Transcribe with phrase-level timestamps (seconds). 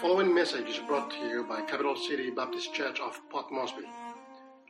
[0.00, 3.84] following message is brought to you by Capital City Baptist Church of Port Moresby.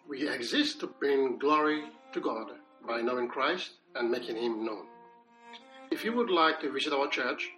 [0.07, 2.49] We exist to bring glory to God
[2.87, 4.87] by knowing Christ and making Him known.
[5.91, 7.51] If you would like to visit our church,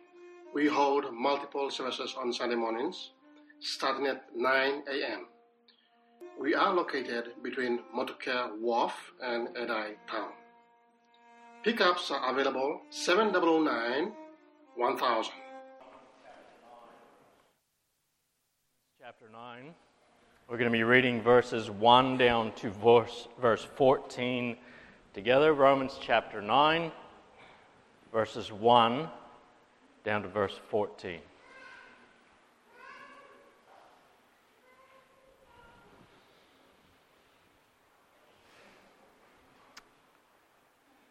[0.55, 3.11] we hold multiple services on Sunday mornings,
[3.59, 5.27] starting at 9 a.m.
[6.41, 10.31] We are located between Motukea Wharf and Edai Town.
[11.65, 14.13] Pickups are available 709
[14.77, 15.33] 1000.
[19.07, 19.75] Chapter 9.
[20.49, 24.57] We're going to be reading verses 1 down to verse, verse 14
[25.13, 25.53] together.
[25.53, 26.91] Romans chapter 9,
[28.15, 29.11] verses 1
[30.05, 31.19] down to verse 14.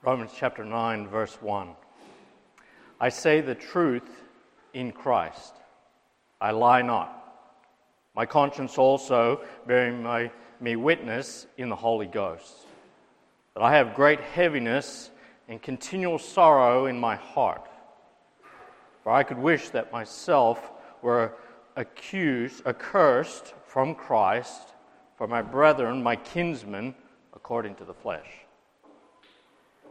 [0.01, 1.69] Romans chapter 9, verse 1.
[2.99, 4.23] I say the truth
[4.73, 5.53] in Christ.
[6.41, 7.24] I lie not.
[8.15, 12.67] My conscience also bearing my, me witness in the Holy Ghost.
[13.55, 15.11] That I have great heaviness
[15.47, 17.67] and continual sorrow in my heart.
[19.03, 21.33] For I could wish that myself were
[21.75, 24.73] accused, accursed from Christ
[25.17, 26.95] for my brethren, my kinsmen,
[27.33, 28.45] according to the flesh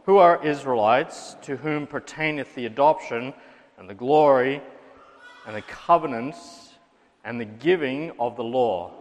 [0.05, 3.33] who are Israelites, to whom pertaineth the adoption
[3.77, 4.61] and the glory
[5.45, 6.64] and the covenants
[7.25, 8.91] and the giving of the law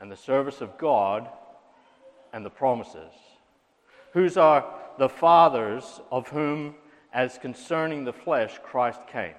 [0.00, 1.28] and the service of God
[2.32, 3.12] and the promises,
[4.12, 4.66] whose are
[4.98, 6.74] the fathers of whom,
[7.12, 9.36] as concerning the flesh, Christ came,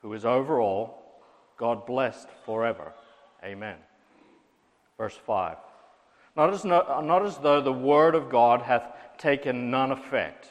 [0.00, 1.22] who is over all,
[1.58, 2.92] God blessed forever.
[3.44, 3.76] Amen.
[4.96, 5.56] Verse 5.
[6.36, 10.48] Not as, no, not as though the word of God hath taken none effect.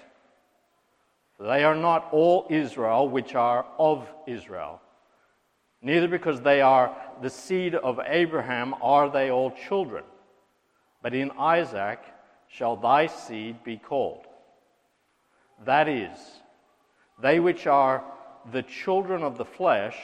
[1.39, 4.79] They are not all Israel which are of Israel.
[5.84, 10.06] Neither because they are the seed of Abraham are they all children.
[11.02, 11.99] But in Isaac
[12.48, 14.26] shall thy seed be called.
[15.66, 16.17] That is,
[17.22, 18.04] they which are
[18.52, 19.98] the children of the flesh,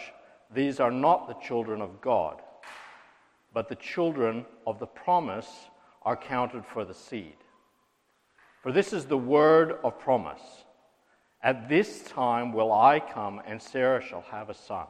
[0.54, 2.42] these are not the children of God,
[3.54, 5.48] but the children of the promise
[6.04, 7.36] are counted for the seed.
[8.62, 10.42] For this is the word of promise.
[11.42, 14.88] At this time will I come, and Sarah shall have a son.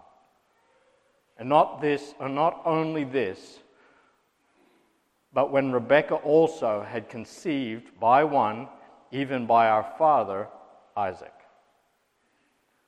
[1.40, 3.60] And not this, and not only this,
[5.34, 8.68] but when Rebekah also had conceived by one,
[9.12, 10.50] even by our father
[10.98, 11.34] Isaac.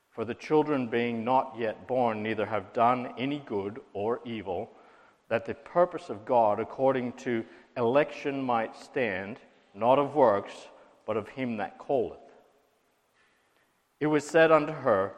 [0.10, 4.70] For the children being not yet born, neither have done any good or evil,
[5.30, 7.46] that the purpose of God according to
[7.78, 9.38] election might stand,
[9.74, 10.68] not of works,
[11.06, 12.20] but of him that calleth.
[14.02, 15.14] It was said unto her,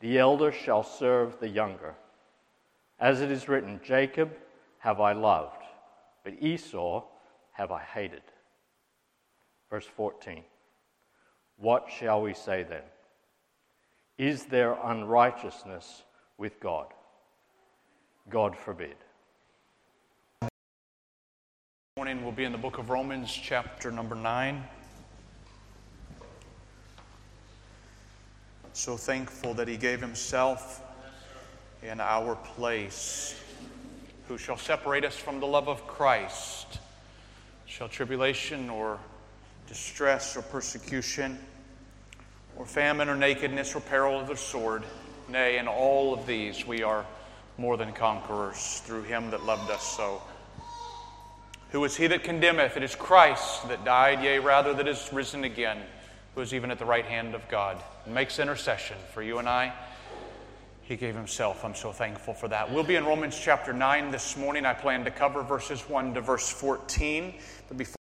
[0.00, 1.94] The elder shall serve the younger.
[2.98, 4.34] As it is written, Jacob
[4.78, 5.62] have I loved,
[6.24, 7.04] but Esau
[7.52, 8.22] have I hated.
[9.70, 10.42] Verse 14.
[11.58, 12.82] What shall we say then?
[14.18, 16.02] Is there unrighteousness
[16.38, 16.86] with God?
[18.30, 18.96] God forbid.
[21.98, 24.64] Morning will be in the book of Romans, chapter number 9.
[28.72, 30.82] So thankful that he gave himself
[31.88, 33.40] in our place.
[34.28, 36.80] Who shall separate us from the love of Christ?
[37.66, 38.98] Shall tribulation or
[39.68, 41.38] distress or persecution
[42.56, 44.82] or famine or nakedness or peril of the sword?
[45.28, 47.06] Nay, in all of these we are
[47.56, 50.20] more than conquerors through him that loved us so.
[51.70, 52.76] Who is he that condemneth?
[52.76, 55.78] It is Christ that died, yea, rather, that is risen again
[56.34, 59.48] who is even at the right hand of God and makes intercession for you and
[59.48, 59.72] I.
[60.86, 61.64] He gave himself.
[61.64, 62.72] I'm so thankful for that.
[62.72, 64.64] We'll be in Romans chapter 9 this morning.
[64.64, 67.34] I plan to cover verses 1 to verse 14.
[67.66, 67.96] But before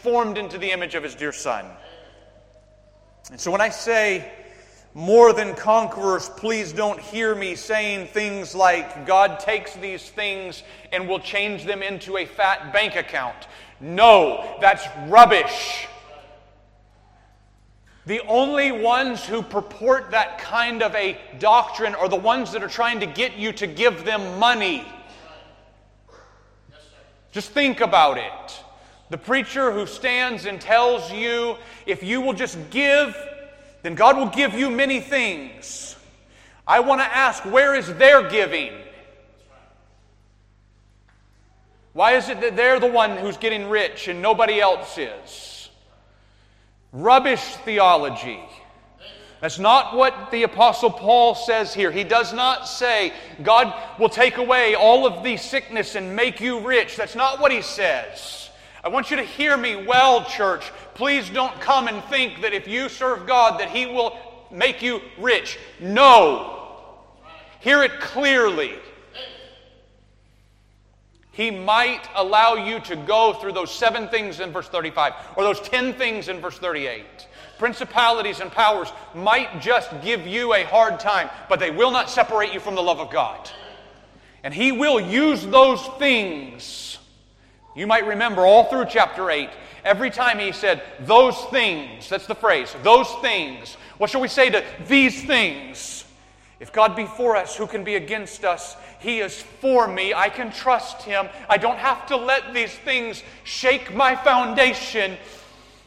[0.00, 1.66] formed into the image of his dear son.
[3.30, 4.30] And so when I say
[4.94, 11.08] more than conquerors, please don't hear me saying things like God takes these things and
[11.08, 13.48] will change them into a fat bank account.
[13.80, 15.88] No, that's rubbish.
[18.06, 22.68] The only ones who purport that kind of a doctrine are the ones that are
[22.68, 24.84] trying to get you to give them money.
[27.32, 28.64] Just think about it.
[29.08, 31.56] The preacher who stands and tells you,
[31.86, 33.16] if you will just give,
[33.82, 35.96] then God will give you many things.
[36.66, 38.72] I want to ask, where is their giving?
[41.94, 45.63] Why is it that they're the one who's getting rich and nobody else is?
[46.94, 48.38] Rubbish theology.
[49.40, 51.90] That's not what the Apostle Paul says here.
[51.90, 53.12] He does not say,
[53.42, 56.96] God will take away all of the sickness and make you rich.
[56.96, 58.48] That's not what he says.
[58.82, 60.70] I want you to hear me well, church.
[60.94, 64.16] Please don't come and think that if you serve God, that he will
[64.52, 65.58] make you rich.
[65.80, 66.78] No.
[67.58, 68.74] Hear it clearly.
[71.34, 75.60] He might allow you to go through those seven things in verse 35 or those
[75.60, 77.04] 10 things in verse 38
[77.58, 82.52] principalities and powers might just give you a hard time, but they will not separate
[82.52, 83.50] you from the love of God.
[84.42, 86.98] And He will use those things.
[87.74, 89.48] You might remember all through chapter 8,
[89.84, 93.74] every time He said, those things, that's the phrase, those things.
[93.98, 96.04] What shall we say to these things?
[96.60, 98.76] If God be for us, who can be against us?
[99.04, 100.14] He is for me.
[100.14, 101.28] I can trust Him.
[101.50, 105.18] I don't have to let these things shake my foundation.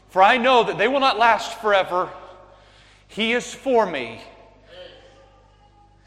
[0.09, 2.11] For I know that they will not last forever.
[3.07, 4.21] He is for me.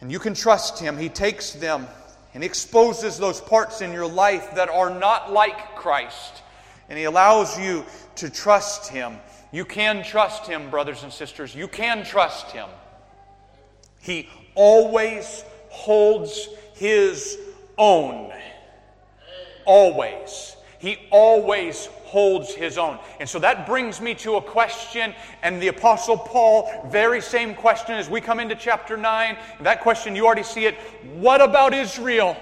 [0.00, 0.96] And you can trust Him.
[0.96, 1.88] He takes them
[2.32, 6.44] and exposes those parts in your life that are not like Christ.
[6.88, 7.84] And He allows you
[8.14, 9.16] to trust Him.
[9.50, 11.56] You can trust Him, brothers and sisters.
[11.56, 12.68] You can trust Him.
[14.00, 16.48] He always holds
[16.80, 17.36] His
[17.76, 18.32] own.
[19.66, 20.56] Always.
[20.78, 22.98] He always holds his own.
[23.20, 27.96] And so that brings me to a question, and the Apostle Paul, very same question
[27.96, 29.36] as we come into chapter 9.
[29.60, 30.76] That question, you already see it.
[31.18, 32.34] What about Israel?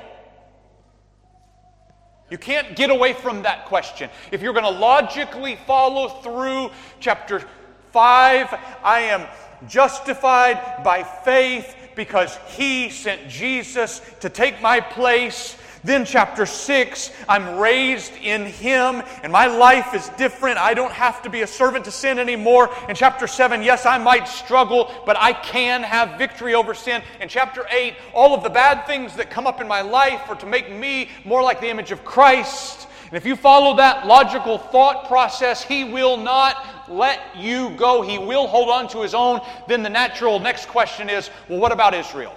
[2.30, 4.08] You can't get away from that question.
[4.30, 6.70] If you're going to logically follow through
[7.00, 7.42] chapter
[7.90, 8.54] 5,
[8.84, 9.26] I am
[9.66, 17.56] justified by faith because he sent Jesus to take my place then, chapter 6, I'm
[17.56, 20.58] raised in Him and my life is different.
[20.58, 22.70] I don't have to be a servant to sin anymore.
[22.88, 27.02] In chapter 7, yes, I might struggle, but I can have victory over sin.
[27.20, 30.36] In chapter 8, all of the bad things that come up in my life are
[30.36, 32.87] to make me more like the image of Christ.
[33.08, 38.02] And if you follow that logical thought process, He will not let you go.
[38.02, 39.40] He will hold on to His own.
[39.66, 42.36] Then the natural next question is well, what about Israel?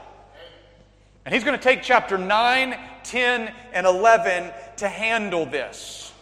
[1.26, 6.14] And He's going to take chapter 9 10, and 11 to handle this.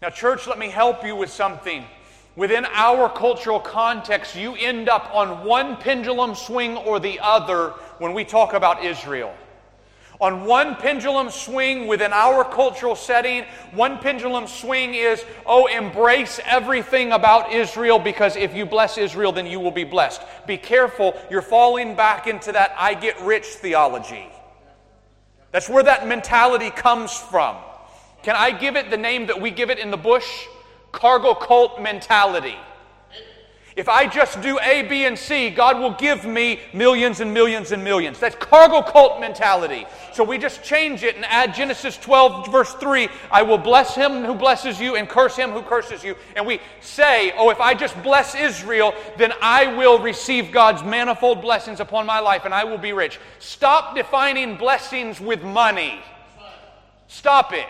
[0.00, 1.84] Now, church, let me help you with something.
[2.36, 8.14] Within our cultural context, you end up on one pendulum swing or the other when
[8.14, 9.34] we talk about Israel.
[10.20, 17.12] On one pendulum swing within our cultural setting, one pendulum swing is, oh, embrace everything
[17.12, 20.22] about Israel because if you bless Israel, then you will be blessed.
[20.44, 24.28] Be careful, you're falling back into that I get rich theology.
[25.52, 27.56] That's where that mentality comes from.
[28.24, 30.46] Can I give it the name that we give it in the bush?
[30.90, 32.56] Cargo cult mentality.
[33.78, 37.70] If I just do A, B, and C, God will give me millions and millions
[37.70, 38.18] and millions.
[38.18, 39.86] That's cargo cult mentality.
[40.12, 44.24] So we just change it and add Genesis 12, verse 3 I will bless him
[44.24, 46.16] who blesses you and curse him who curses you.
[46.34, 51.40] And we say, oh, if I just bless Israel, then I will receive God's manifold
[51.40, 53.20] blessings upon my life and I will be rich.
[53.38, 56.02] Stop defining blessings with money.
[57.06, 57.66] Stop it.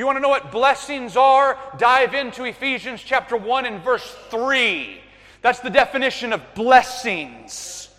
[0.00, 4.98] You want to know what blessings are, dive into Ephesians chapter 1 and verse 3.
[5.42, 7.90] That's the definition of blessings.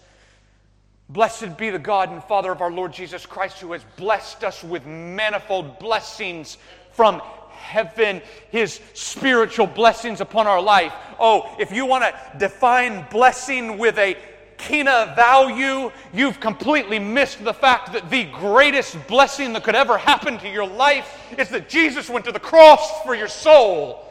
[1.09, 4.63] Blessed be the God and Father of our Lord Jesus Christ, who has blessed us
[4.63, 6.57] with manifold blessings
[6.91, 10.93] from heaven, his spiritual blessings upon our life.
[11.19, 14.17] Oh, if you want to define blessing with a
[14.61, 20.37] Kina value, you've completely missed the fact that the greatest blessing that could ever happen
[20.37, 24.07] to your life is that Jesus went to the cross for your soul.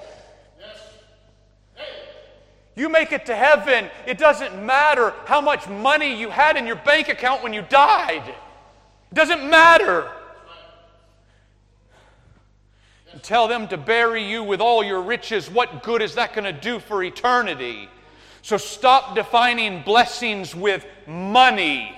[2.74, 6.76] You make it to heaven, it doesn't matter how much money you had in your
[6.76, 8.26] bank account when you died.
[8.28, 10.10] It doesn't matter.
[13.22, 15.50] tell them to bury you with all your riches.
[15.50, 17.88] What good is that going to do for eternity?
[18.42, 21.96] So stop defining blessings with money.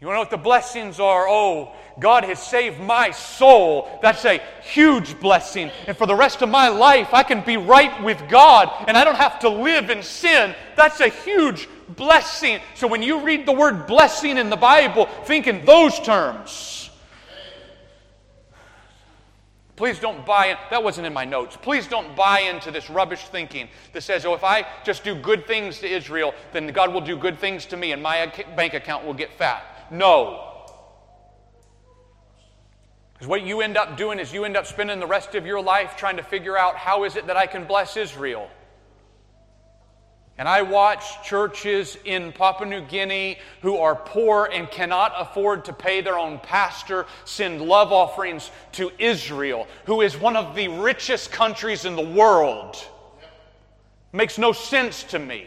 [0.00, 1.28] You want to know what the blessings are?
[1.28, 3.98] Oh, God has saved my soul.
[4.00, 5.70] That's a huge blessing.
[5.86, 9.04] And for the rest of my life, I can be right with God and I
[9.04, 10.54] don't have to live in sin.
[10.74, 12.60] That's a huge blessing.
[12.74, 16.79] So when you read the word blessing in the Bible, think in those terms.
[19.80, 20.58] Please don't buy in.
[20.68, 21.56] That wasn't in my notes.
[21.56, 25.46] Please don't buy into this rubbish thinking that says, oh, if I just do good
[25.46, 29.06] things to Israel, then God will do good things to me and my bank account
[29.06, 29.88] will get fat.
[29.90, 30.66] No.
[33.14, 35.62] Because what you end up doing is you end up spending the rest of your
[35.62, 38.50] life trying to figure out how is it that I can bless Israel.
[40.40, 45.74] And I watch churches in Papua New Guinea who are poor and cannot afford to
[45.74, 51.30] pay their own pastor send love offerings to Israel, who is one of the richest
[51.30, 52.82] countries in the world.
[54.14, 55.46] Makes no sense to me.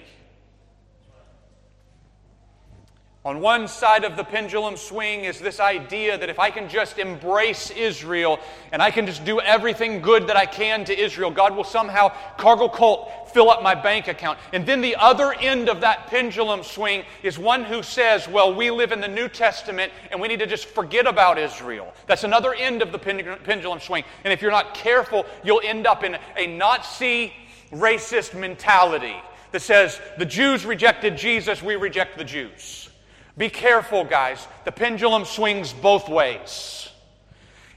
[3.25, 6.99] On one side of the pendulum swing is this idea that if I can just
[6.99, 8.37] embrace Israel
[8.73, 12.11] and I can just do everything good that I can to Israel, God will somehow,
[12.37, 14.39] cargo cult, fill up my bank account.
[14.51, 18.69] And then the other end of that pendulum swing is one who says, well, we
[18.69, 21.93] live in the New Testament and we need to just forget about Israel.
[22.07, 24.03] That's another end of the pendulum swing.
[24.25, 27.31] And if you're not careful, you'll end up in a Nazi
[27.71, 29.15] racist mentality
[29.53, 32.89] that says the Jews rejected Jesus, we reject the Jews.
[33.37, 34.47] Be careful, guys.
[34.65, 36.89] The pendulum swings both ways.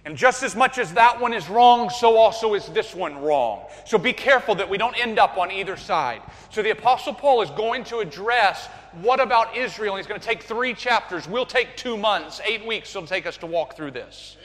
[0.05, 3.65] And just as much as that one is wrong, so also is this one wrong.
[3.87, 6.23] So be careful that we don't end up on either side.
[6.51, 8.69] So the Apostle Paul is going to address
[9.03, 9.95] what about Israel?
[9.95, 11.29] And he's going to take three chapters.
[11.29, 14.37] We'll take two months, eight weeks it'll take us to walk through this.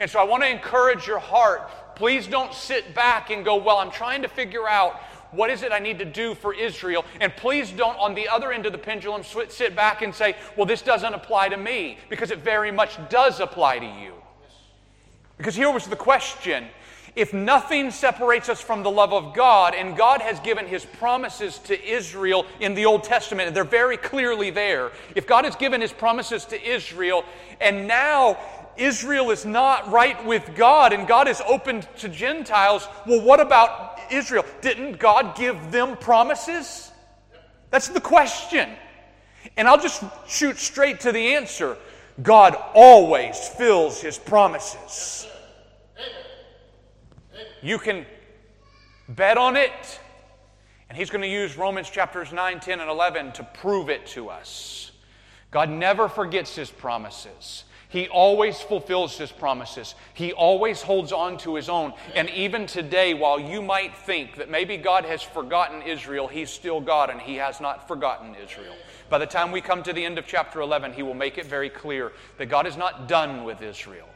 [0.00, 1.70] And so I want to encourage your heart.
[1.96, 5.00] Please don't sit back and go, Well, I'm trying to figure out
[5.36, 7.04] what is it I need to do for Israel?
[7.20, 10.66] And please don't, on the other end of the pendulum, sit back and say, well,
[10.66, 14.14] this doesn't apply to me, because it very much does apply to you.
[15.36, 16.66] Because here was the question
[17.16, 21.58] if nothing separates us from the love of God, and God has given his promises
[21.60, 24.92] to Israel in the Old Testament, and they're very clearly there.
[25.14, 27.24] If God has given his promises to Israel,
[27.58, 28.38] and now
[28.76, 33.95] Israel is not right with God, and God is open to Gentiles, well, what about
[34.10, 36.90] Israel, didn't God give them promises?
[37.70, 38.70] That's the question.
[39.56, 41.76] And I'll just shoot straight to the answer
[42.22, 45.26] God always fills his promises.
[47.62, 48.06] You can
[49.08, 50.00] bet on it,
[50.88, 54.30] and he's going to use Romans chapters 9, 10, and 11 to prove it to
[54.30, 54.92] us.
[55.50, 57.64] God never forgets his promises.
[57.88, 59.94] He always fulfills his promises.
[60.14, 61.92] He always holds on to his own.
[62.14, 66.80] And even today, while you might think that maybe God has forgotten Israel, he's still
[66.80, 68.74] God and he has not forgotten Israel.
[69.08, 71.46] By the time we come to the end of chapter 11, he will make it
[71.46, 74.08] very clear that God is not done with Israel,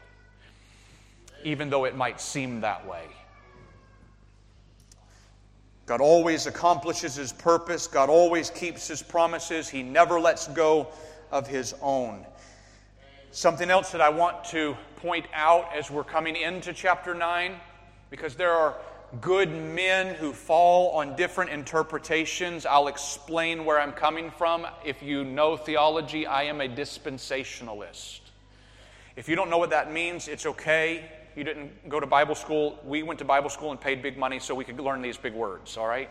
[1.45, 3.05] even though it might seem that way.
[5.85, 7.87] God always accomplishes his purpose.
[7.87, 9.69] God always keeps his promises.
[9.69, 10.89] He never lets go
[11.31, 12.25] of his own.
[13.33, 17.55] Something else that I want to point out as we're coming into chapter 9,
[18.09, 18.75] because there are
[19.21, 22.65] good men who fall on different interpretations.
[22.65, 24.67] I'll explain where I'm coming from.
[24.83, 28.19] If you know theology, I am a dispensationalist.
[29.15, 31.09] If you don't know what that means, it's okay.
[31.37, 32.79] You didn't go to Bible school.
[32.83, 35.33] We went to Bible school and paid big money so we could learn these big
[35.33, 36.09] words, all right?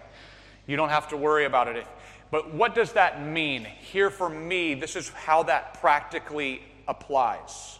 [0.67, 1.87] You don't have to worry about it.
[2.31, 3.65] But what does that mean?
[3.65, 7.79] Here for me, this is how that practically applies.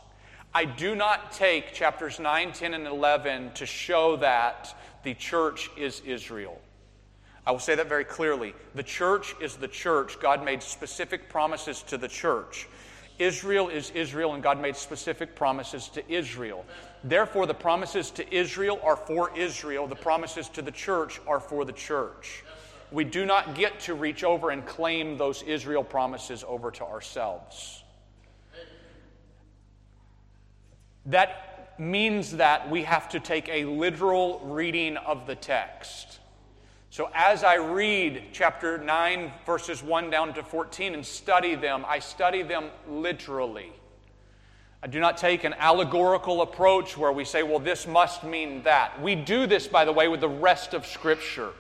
[0.55, 6.01] I do not take chapters 9, 10, and 11 to show that the church is
[6.07, 6.59] Israel.
[7.47, 8.55] I will say that very clearly.
[8.75, 10.19] The church is the church.
[10.21, 12.69] God made specific promises to the church.
[13.19, 16.65] Israel is Israel, and God made specific promises to Israel.
[17.05, 21.65] Therefore, the promises to Israel are for Israel, the promises to the church are for
[21.65, 22.45] the church.
[22.91, 27.80] We do not get to reach over and claim those Israel promises over to ourselves.
[31.07, 36.19] That means that we have to take a literal reading of the text.
[36.91, 42.01] So, as I read chapter 9, verses 1 down to 14, and study them, I
[42.01, 43.73] study them literally.
[44.83, 49.01] I do not take an allegorical approach where we say, well, this must mean that.
[49.01, 51.51] We do this, by the way, with the rest of Scripture.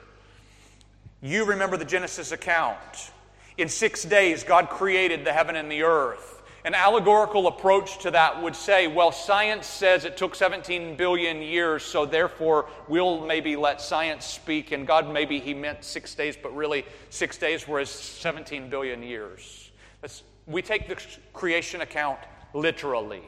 [1.22, 3.12] You remember the Genesis account.
[3.58, 6.29] In six days, God created the heaven and the earth.
[6.64, 11.82] An allegorical approach to that would say, well, science says it took 17 billion years,
[11.82, 16.54] so therefore we'll maybe let science speak, and God maybe he meant six days, but
[16.54, 19.70] really six days whereas 17 billion years.
[20.02, 20.98] That's, we take the
[21.32, 22.18] creation account
[22.52, 23.22] literally.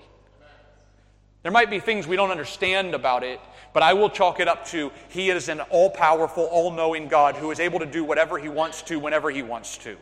[1.42, 3.40] There might be things we don't understand about it,
[3.72, 7.34] but I will chalk it up to He is an all powerful, all knowing God
[7.34, 9.96] who is able to do whatever He wants to whenever He wants to.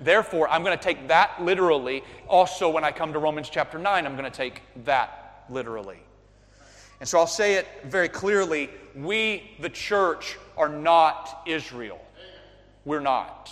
[0.00, 2.04] Therefore, I'm going to take that literally.
[2.28, 5.98] Also, when I come to Romans chapter 9, I'm going to take that literally.
[7.00, 12.00] And so I'll say it very clearly we, the church, are not Israel.
[12.84, 13.50] We're not.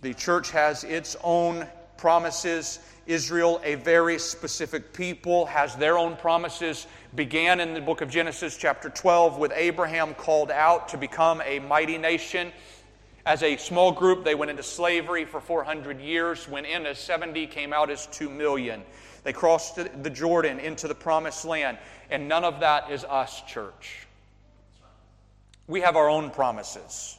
[0.00, 1.66] The church has its own
[1.96, 2.80] promises.
[3.08, 6.86] Israel, a very specific people, has their own promises.
[7.14, 11.58] Began in the book of Genesis, chapter 12, with Abraham called out to become a
[11.58, 12.52] mighty nation.
[13.24, 17.46] As a small group, they went into slavery for 400 years, went in as 70,
[17.46, 18.82] came out as 2 million.
[19.24, 21.78] They crossed the Jordan into the promised land,
[22.10, 24.06] and none of that is us, church.
[25.66, 27.18] We have our own promises.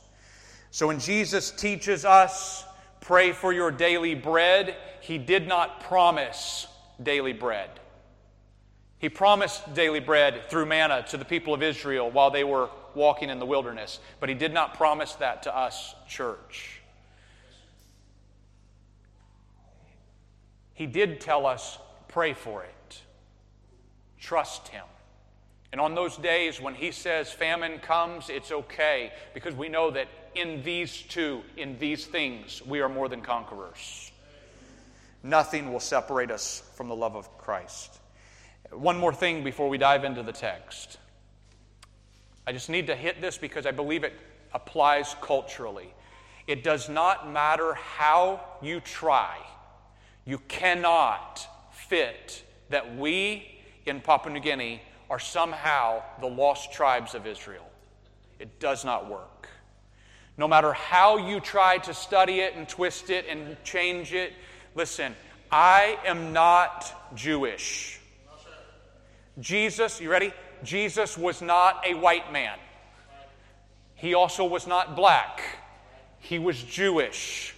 [0.69, 2.63] So when Jesus teaches us,
[3.01, 4.75] pray for your daily bread,
[5.09, 6.67] he did not promise
[7.01, 7.71] daily bread.
[8.99, 13.31] He promised daily bread through manna to the people of Israel while they were walking
[13.31, 16.79] in the wilderness, but he did not promise that to us, church.
[20.75, 23.01] He did tell us, pray for it,
[24.19, 24.85] trust him.
[25.71, 30.07] And on those days when he says famine comes, it's okay because we know that
[30.35, 34.08] in these two, in these things, we are more than conquerors.
[35.23, 37.99] Nothing will separate us from the love of Christ.
[38.71, 40.97] One more thing before we dive into the text.
[42.47, 44.13] I just need to hit this because I believe it
[44.53, 45.93] applies culturally.
[46.47, 49.37] It does not matter how you try,
[50.25, 57.25] you cannot fit that we in Papua New Guinea are somehow the lost tribes of
[57.25, 57.67] Israel.
[58.39, 59.49] It does not work.
[60.37, 64.33] No matter how you try to study it and twist it and change it,
[64.75, 65.15] listen,
[65.51, 67.99] I am not Jewish.
[69.39, 70.33] Jesus, you ready?
[70.63, 72.57] Jesus was not a white man.
[73.95, 75.41] He also was not black.
[76.19, 77.55] He was Jewish.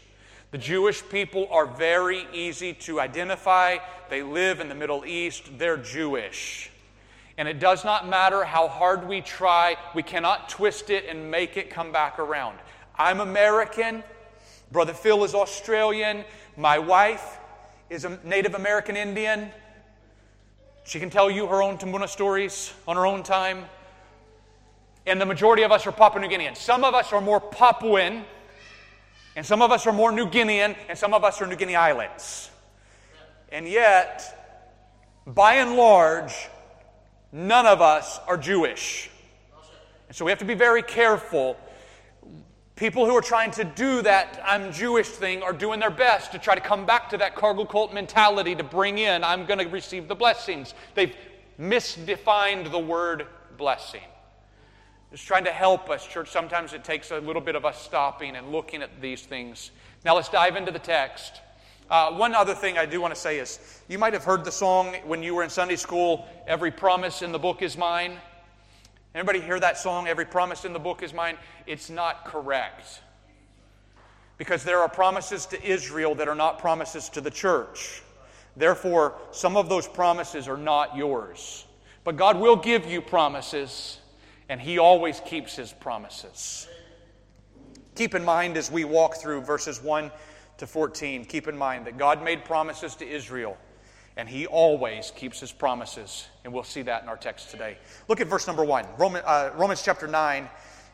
[0.51, 3.77] The Jewish people are very easy to identify.
[4.09, 6.69] They live in the Middle East, they're Jewish.
[7.37, 11.57] And it does not matter how hard we try, we cannot twist it and make
[11.57, 12.59] it come back around.
[12.95, 14.03] I'm American.
[14.71, 16.23] Brother Phil is Australian.
[16.61, 17.39] My wife
[17.89, 19.49] is a Native American Indian.
[20.83, 23.65] She can tell you her own Tambuna stories on her own time.
[25.07, 26.55] And the majority of us are Papua New Guinean.
[26.55, 28.23] Some of us are more Papuan,
[29.35, 31.75] and some of us are more New Guinean, and some of us are New Guinea
[31.75, 32.51] Islands.
[33.51, 34.21] And yet,
[35.25, 36.47] by and large,
[37.31, 39.09] none of us are Jewish.
[40.09, 41.57] And so we have to be very careful
[42.81, 46.39] People who are trying to do that I'm Jewish thing are doing their best to
[46.39, 49.67] try to come back to that cargo cult mentality to bring in, I'm going to
[49.67, 50.73] receive the blessings.
[50.95, 51.15] They've
[51.59, 54.01] misdefined the word blessing.
[55.11, 56.31] It's trying to help us, church.
[56.31, 59.69] Sometimes it takes a little bit of us stopping and looking at these things.
[60.03, 61.39] Now let's dive into the text.
[61.87, 64.51] Uh, one other thing I do want to say is you might have heard the
[64.51, 68.17] song when you were in Sunday school, Every Promise in the Book is Mine.
[69.13, 71.37] Anybody hear that song, Every Promise in the Book is Mine?
[71.67, 73.01] It's not correct.
[74.37, 78.03] Because there are promises to Israel that are not promises to the church.
[78.55, 81.65] Therefore, some of those promises are not yours.
[82.03, 83.99] But God will give you promises,
[84.47, 86.67] and He always keeps His promises.
[87.95, 90.09] Keep in mind as we walk through verses 1
[90.57, 93.57] to 14, keep in mind that God made promises to Israel
[94.21, 96.27] and he always keeps his promises.
[96.43, 97.75] And we'll see that in our text today.
[98.07, 98.85] Look at verse number one.
[98.99, 100.47] Roman, uh, Romans chapter 9,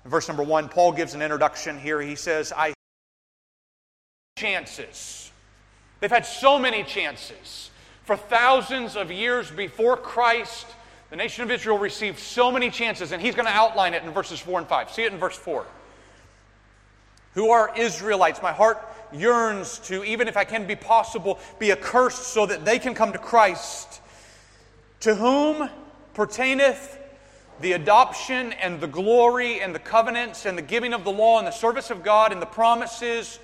[0.06, 0.70] verse number 1.
[0.70, 2.00] Paul gives an introduction here.
[2.00, 2.74] He says, I
[4.38, 5.30] chances.
[6.00, 7.70] They've had so many chances.
[8.06, 10.66] For thousands of years before Christ,
[11.10, 14.12] the nation of Israel received so many chances, and he's going to outline it in
[14.12, 14.92] verses 4 and 5.
[14.92, 15.66] See it in verse 4.
[17.34, 18.42] Who are Israelites?
[18.42, 18.82] My heart
[19.14, 23.14] yearns to, even if I can be possible, be accursed so that they can come
[23.14, 24.02] to Christ.
[25.02, 25.70] To whom
[26.14, 27.00] pertaineth
[27.62, 31.48] the adoption and the glory and the covenants and the giving of the law and
[31.48, 33.40] the service of God and the promises,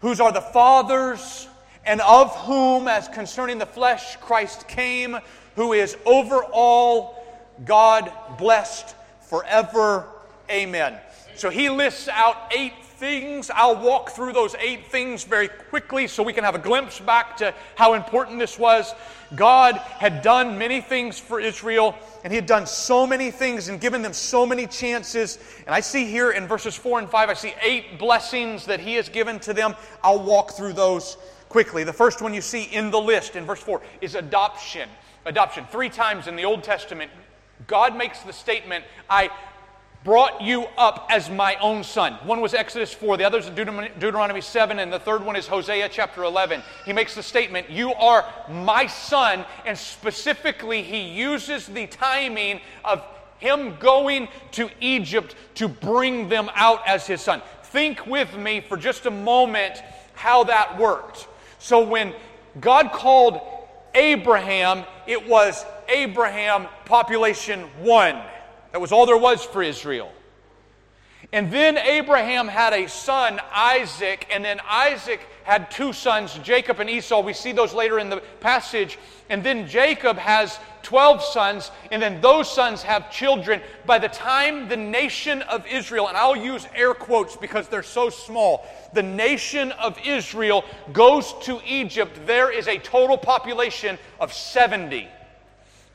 [0.00, 1.48] whose are the fathers,
[1.84, 5.18] and of whom, as concerning the flesh, Christ came,
[5.56, 7.24] who is over all,
[7.64, 10.06] God blessed forever.
[10.50, 10.98] Amen.
[11.34, 13.48] So he lists out eight things.
[13.54, 17.36] I'll walk through those eight things very quickly so we can have a glimpse back
[17.36, 18.92] to how important this was.
[19.36, 23.80] God had done many things for Israel, and He had done so many things and
[23.80, 25.38] given them so many chances.
[25.66, 28.94] And I see here in verses 4 and 5, I see eight blessings that He
[28.94, 29.76] has given to them.
[30.02, 31.84] I'll walk through those quickly.
[31.84, 34.88] The first one you see in the list in verse 4 is adoption.
[35.24, 35.66] Adoption.
[35.70, 37.10] Three times in the Old Testament,
[37.66, 39.30] God makes the statement, I
[40.04, 42.14] brought you up as my own son.
[42.24, 45.88] One was Exodus 4, the other is Deuteronomy 7, and the third one is Hosea
[45.88, 46.62] chapter 11.
[46.84, 53.04] He makes the statement, You are my son, and specifically, he uses the timing of
[53.38, 57.42] him going to Egypt to bring them out as his son.
[57.64, 59.82] Think with me for just a moment
[60.14, 61.28] how that worked.
[61.58, 62.14] So, when
[62.60, 63.40] God called
[63.94, 68.20] Abraham, it was Abraham population one.
[68.72, 70.12] That was all there was for Israel.
[71.32, 76.88] And then Abraham had a son, Isaac, and then Isaac had two sons, Jacob and
[76.88, 77.20] Esau.
[77.20, 78.98] We see those later in the passage.
[79.28, 83.60] And then Jacob has 12 sons, and then those sons have children.
[83.84, 88.08] By the time the nation of Israel, and I'll use air quotes because they're so
[88.08, 95.08] small, the nation of Israel goes to Egypt, there is a total population of 70.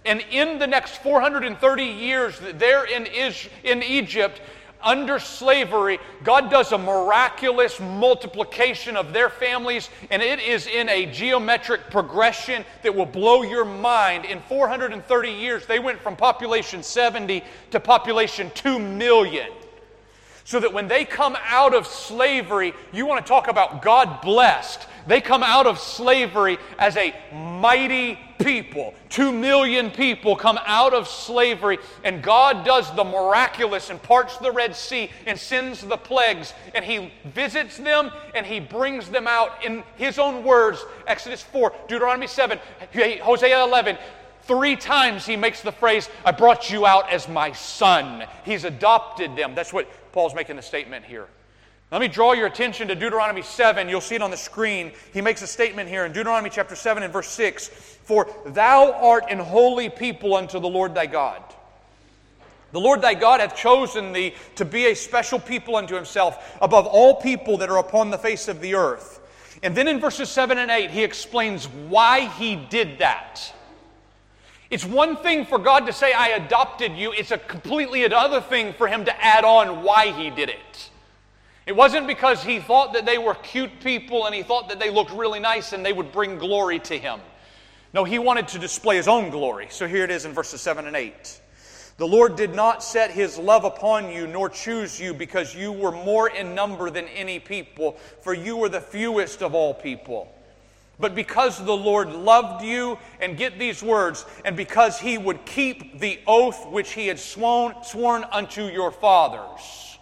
[0.05, 4.41] And in the next 430 years, there in, Is- in Egypt,
[4.83, 11.05] under slavery, God does a miraculous multiplication of their families, and it is in a
[11.05, 14.25] geometric progression that will blow your mind.
[14.25, 19.49] In 430 years, they went from population 70 to population 2 million.
[20.45, 24.85] So that when they come out of slavery, you want to talk about God blessed.
[25.07, 28.93] They come out of slavery as a mighty people.
[29.10, 34.51] Two million people come out of slavery, and God does the miraculous and parts the
[34.51, 39.63] Red Sea and sends the plagues, and He visits them and He brings them out
[39.63, 42.60] in His own words Exodus 4, Deuteronomy 7,
[43.21, 43.97] Hosea 11.
[44.43, 48.25] Three times he makes the phrase, I brought you out as my son.
[48.43, 49.56] He's adopted them.
[49.56, 51.27] That's what Paul's making the statement here.
[51.93, 53.88] Let me draw your attention to Deuteronomy 7.
[53.88, 54.93] You'll see it on the screen.
[55.13, 59.25] He makes a statement here in Deuteronomy chapter 7 and verse 6 For thou art
[59.29, 61.43] an holy people unto the Lord thy God.
[62.71, 66.88] The Lord thy God hath chosen thee to be a special people unto himself above
[66.88, 69.19] all people that are upon the face of the earth.
[69.62, 73.53] And then in verses 7 and 8, he explains why he did that.
[74.71, 77.13] It's one thing for God to say, I adopted you.
[77.13, 80.89] It's a completely another thing for him to add on why he did it.
[81.65, 84.89] It wasn't because he thought that they were cute people and he thought that they
[84.89, 87.19] looked really nice and they would bring glory to him.
[87.93, 89.67] No, he wanted to display his own glory.
[89.69, 91.41] So here it is in verses 7 and 8.
[91.97, 95.91] The Lord did not set his love upon you, nor choose you, because you were
[95.91, 100.34] more in number than any people, for you were the fewest of all people.
[100.99, 105.99] But because the Lord loved you, and get these words, and because he would keep
[105.99, 109.92] the oath which he had sworn, sworn unto your fathers.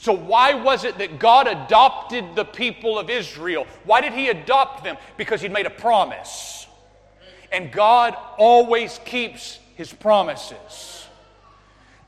[0.00, 3.66] So, why was it that God adopted the people of Israel?
[3.84, 4.96] Why did He adopt them?
[5.18, 6.66] Because He'd made a promise.
[7.52, 11.06] And God always keeps His promises.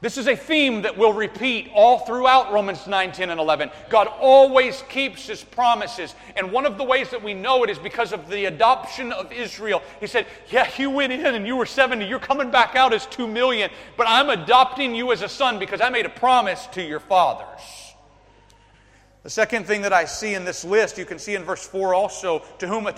[0.01, 3.71] This is a theme that will repeat all throughout Romans 9, 10, and 11.
[3.91, 6.15] God always keeps his promises.
[6.35, 9.31] And one of the ways that we know it is because of the adoption of
[9.31, 9.83] Israel.
[10.01, 12.07] He said, Yeah, you went in and you were 70.
[12.07, 15.83] You're coming back out as 2 million, but I'm adopting you as a son because
[15.83, 17.82] I made a promise to your fathers.
[19.23, 21.95] The second thing that I see in this list, you can see in verse 4
[21.95, 22.93] also, to whom uh,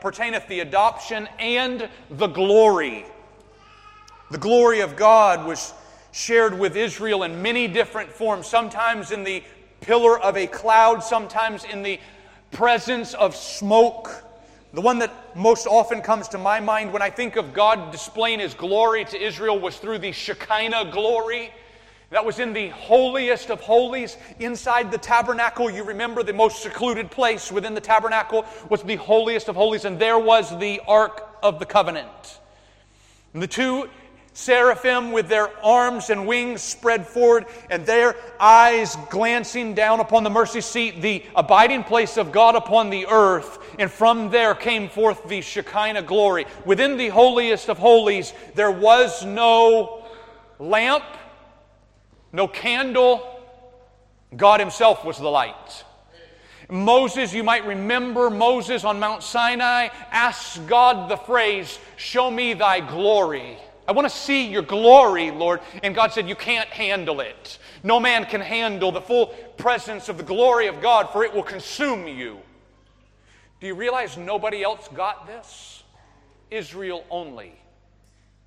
[0.00, 3.04] pertaineth the adoption and the glory.
[4.30, 5.74] The glory of God was
[6.10, 9.42] shared with Israel in many different forms, sometimes in the
[9.82, 12.00] pillar of a cloud, sometimes in the
[12.50, 14.24] presence of smoke.
[14.72, 18.40] The one that most often comes to my mind when I think of God displaying
[18.40, 21.52] his glory to Israel was through the Shekinah glory.
[22.10, 25.70] That was in the holiest of holies inside the tabernacle.
[25.70, 29.98] You remember the most secluded place within the tabernacle was the holiest of holies, and
[29.98, 32.40] there was the Ark of the Covenant.
[33.34, 33.90] And the two
[34.32, 40.30] seraphim with their arms and wings spread forward and their eyes glancing down upon the
[40.30, 43.58] mercy seat, the abiding place of God upon the earth.
[43.78, 46.46] And from there came forth the Shekinah glory.
[46.64, 50.04] Within the holiest of holies, there was no
[50.58, 51.04] lamp
[52.32, 53.34] no candle.
[54.36, 55.84] God Himself was the light.
[56.70, 62.80] Moses, you might remember Moses on Mount Sinai asks God the phrase, Show me thy
[62.80, 63.56] glory.
[63.86, 65.60] I want to see your glory, Lord.
[65.82, 67.58] And God said, You can't handle it.
[67.82, 71.42] No man can handle the full presence of the glory of God, for it will
[71.42, 72.38] consume you.
[73.60, 75.82] Do you realize nobody else got this?
[76.50, 77.54] Israel only.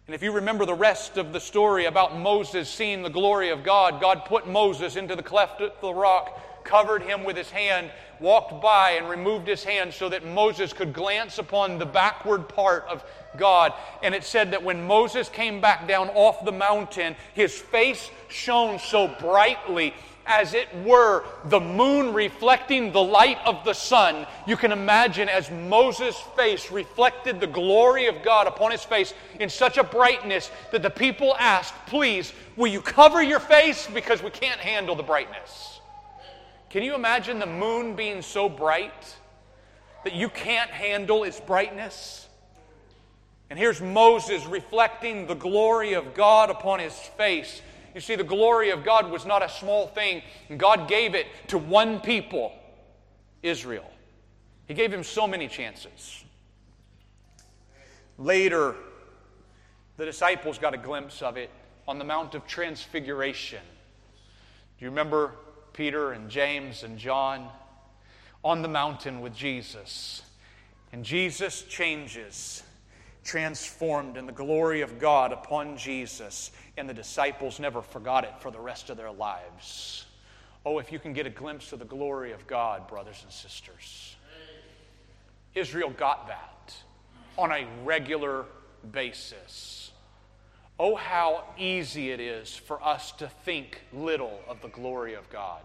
[0.08, 3.64] And if you remember the rest of the story about Moses seeing the glory of
[3.64, 7.92] God, God put Moses into the cleft of the rock, covered him with his hand,
[8.20, 12.86] walked by and removed his hand so that Moses could glance upon the backward part
[12.90, 13.04] of
[13.38, 13.74] God.
[14.02, 18.80] And it said that when Moses came back down off the mountain, his face shone
[18.80, 19.94] so brightly
[20.26, 24.26] as it were the moon reflecting the light of the sun.
[24.46, 29.50] You can imagine as Moses' face reflected the glory of God upon his face in
[29.50, 34.30] such a brightness that the people asked, Please, will you cover your face because we
[34.30, 35.80] can't handle the brightness?
[36.70, 39.16] Can you imagine the moon being so bright
[40.04, 42.28] that you can't handle its brightness?
[43.50, 47.62] And here's Moses reflecting the glory of God upon his face
[47.94, 50.22] You see, the glory of God was not a small thing.
[50.50, 52.54] And God gave it to one people,
[53.44, 53.90] Israel.
[54.68, 56.24] He gave him so many chances.
[58.18, 58.76] Later,
[59.98, 61.50] the disciples got a glimpse of it
[61.88, 63.62] on the Mount of Transfiguration.
[64.78, 65.36] Do you remember
[65.74, 67.50] Peter and James and John
[68.44, 70.22] on the mountain with Jesus?
[70.94, 72.64] And Jesus changes,
[73.24, 78.52] transformed in the glory of God upon Jesus, and the disciples never forgot it for
[78.52, 80.06] the rest of their lives.
[80.66, 84.16] Oh, if you can get a glimpse of the glory of God, brothers and sisters.
[85.56, 86.76] Israel got that
[87.38, 88.46] on a regular
[88.92, 89.92] basis.
[90.80, 95.62] Oh, how easy it is for us to think little of the glory of God.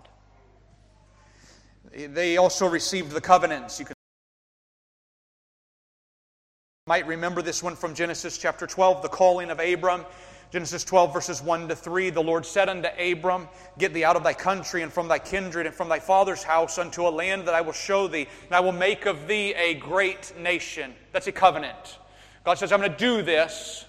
[1.93, 3.79] They also received the covenants.
[3.79, 3.96] You can
[6.89, 10.05] might remember this one from Genesis chapter 12, the calling of Abram.
[10.53, 14.23] Genesis 12, verses 1 to 3 The Lord said unto Abram, Get thee out of
[14.23, 17.55] thy country and from thy kindred and from thy father's house unto a land that
[17.55, 20.95] I will show thee, and I will make of thee a great nation.
[21.11, 21.99] That's a covenant.
[22.45, 23.85] God says, I'm going to do this.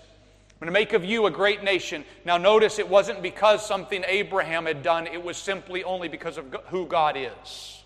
[0.59, 2.03] I'm going to make of you a great nation.
[2.25, 6.45] Now, notice it wasn't because something Abraham had done, it was simply only because of
[6.69, 7.83] who God is.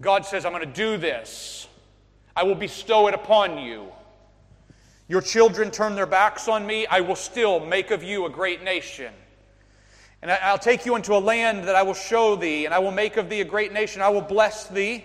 [0.00, 1.68] God says, I'm going to do this.
[2.34, 3.88] I will bestow it upon you.
[5.08, 8.62] Your children turn their backs on me, I will still make of you a great
[8.62, 9.12] nation.
[10.22, 12.92] And I'll take you into a land that I will show thee, and I will
[12.92, 14.00] make of thee a great nation.
[14.00, 15.04] I will bless thee,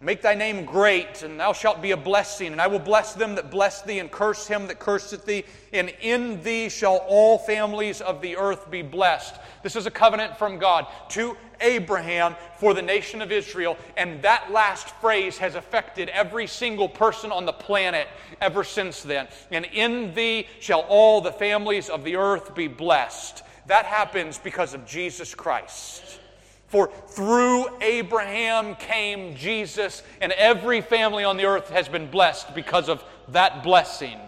[0.00, 2.50] make thy name great, and thou shalt be a blessing.
[2.50, 5.44] And I will bless them that bless thee, and curse him that curseth thee.
[5.74, 9.34] And in thee shall all families of the earth be blessed.
[9.62, 13.76] This is a covenant from God to Abraham for the nation of Israel.
[13.96, 18.06] And that last phrase has affected every single person on the planet
[18.40, 19.26] ever since then.
[19.50, 23.42] And in thee shall all the families of the earth be blessed.
[23.66, 26.20] That happens because of Jesus Christ.
[26.66, 32.88] For through Abraham came Jesus, and every family on the earth has been blessed because
[32.88, 34.18] of that blessing.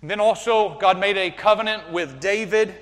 [0.00, 2.74] And then also, God made a covenant with David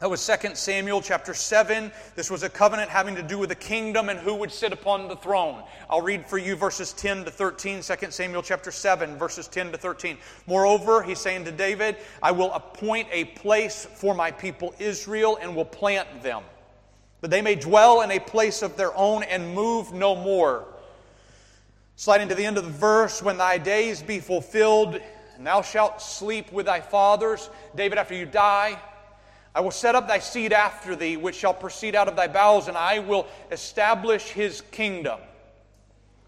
[0.00, 1.92] that was 2 Samuel chapter 7.
[2.16, 5.08] This was a covenant having to do with the kingdom and who would sit upon
[5.08, 5.62] the throne.
[5.90, 9.78] I'll read for you verses 10 to 13, 2 Samuel chapter 7, verses 10 to
[9.78, 10.16] 13.
[10.46, 15.54] Moreover, he's saying to David, I will appoint a place for my people Israel and
[15.54, 16.44] will plant them,
[17.20, 20.66] that they may dwell in a place of their own and move no more.
[21.96, 24.98] Sliding to the end of the verse, when thy days be fulfilled,
[25.36, 27.50] and thou shalt sleep with thy fathers.
[27.76, 28.80] David, after you die,
[29.54, 32.68] I will set up thy seed after thee, which shall proceed out of thy bowels,
[32.68, 35.18] and I will establish his kingdom.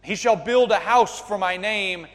[0.02, 2.06] He shall build a house for my name.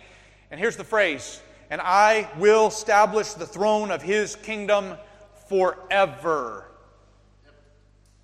[0.52, 4.96] And here's the phrase and I will establish the throne of his kingdom
[5.50, 6.66] forever.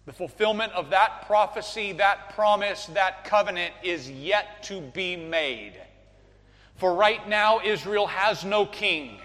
[0.06, 5.74] The fulfillment of that prophecy, that promise, that covenant is yet to be made.
[6.76, 9.20] For right now, Israel has no king.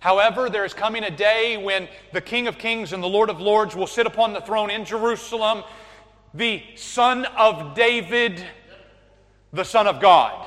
[0.00, 3.38] However, there is coming a day when the King of Kings and the Lord of
[3.38, 5.62] Lords will sit upon the throne in Jerusalem,
[6.32, 8.44] the Son of David,
[9.52, 10.46] the Son of God.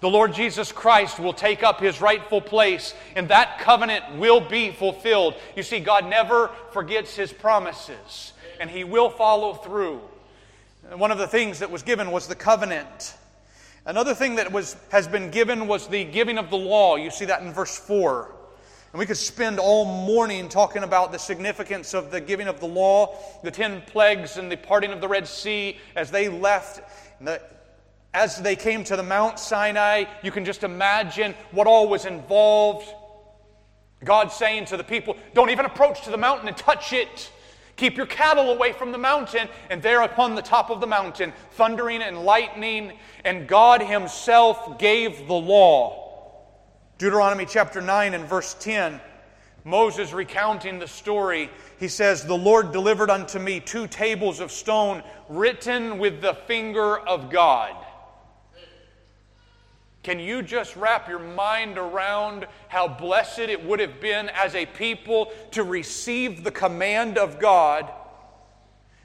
[0.00, 4.70] The Lord Jesus Christ will take up his rightful place, and that covenant will be
[4.70, 5.34] fulfilled.
[5.56, 10.00] You see, God never forgets his promises, and he will follow through.
[10.94, 13.16] one of the things that was given was the covenant.
[13.86, 16.94] Another thing that was, has been given was the giving of the law.
[16.94, 18.36] You see that in verse 4.
[18.92, 22.66] And we could spend all morning talking about the significance of the giving of the
[22.66, 26.80] law, the ten plagues, and the parting of the Red Sea as they left.
[27.20, 27.42] The,
[28.14, 32.88] as they came to the Mount Sinai, you can just imagine what all was involved.
[34.04, 37.30] God saying to the people, Don't even approach to the mountain and touch it.
[37.76, 39.48] Keep your cattle away from the mountain.
[39.68, 45.26] And there upon the top of the mountain, thundering and lightning, and God Himself gave
[45.28, 46.07] the law.
[46.98, 49.00] Deuteronomy chapter 9 and verse 10,
[49.62, 55.04] Moses recounting the story, he says, The Lord delivered unto me two tables of stone
[55.28, 57.76] written with the finger of God.
[60.02, 64.66] Can you just wrap your mind around how blessed it would have been as a
[64.66, 67.92] people to receive the command of God?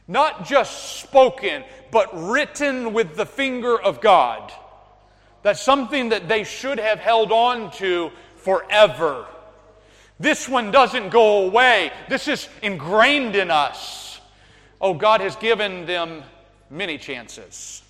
[0.08, 4.52] Not just spoken, but written with the finger of God.
[5.44, 9.28] That's something that they should have held on to forever.
[10.20, 11.92] This one doesn't go away.
[12.10, 14.22] This is ingrained in us.
[14.80, 16.24] Oh, God has given them
[16.70, 17.84] many chances.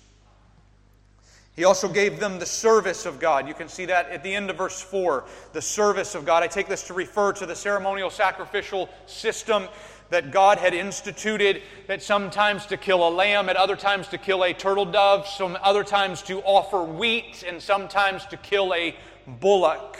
[1.56, 3.46] He also gave them the service of God.
[3.46, 6.42] You can see that at the end of verse 4, the service of God.
[6.42, 9.68] I take this to refer to the ceremonial sacrificial system
[10.10, 14.44] that God had instituted, that sometimes to kill a lamb, at other times to kill
[14.44, 18.94] a turtle dove, some other times to offer wheat, and sometimes to kill a
[19.26, 19.98] bullock.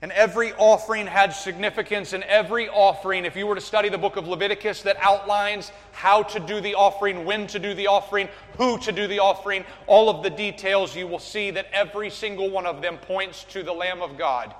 [0.00, 4.16] And every offering had significance, and every offering, if you were to study the book
[4.16, 8.78] of Leviticus that outlines how to do the offering, when to do the offering, who
[8.78, 12.66] to do the offering, all of the details, you will see that every single one
[12.66, 14.52] of them points to the Lamb of God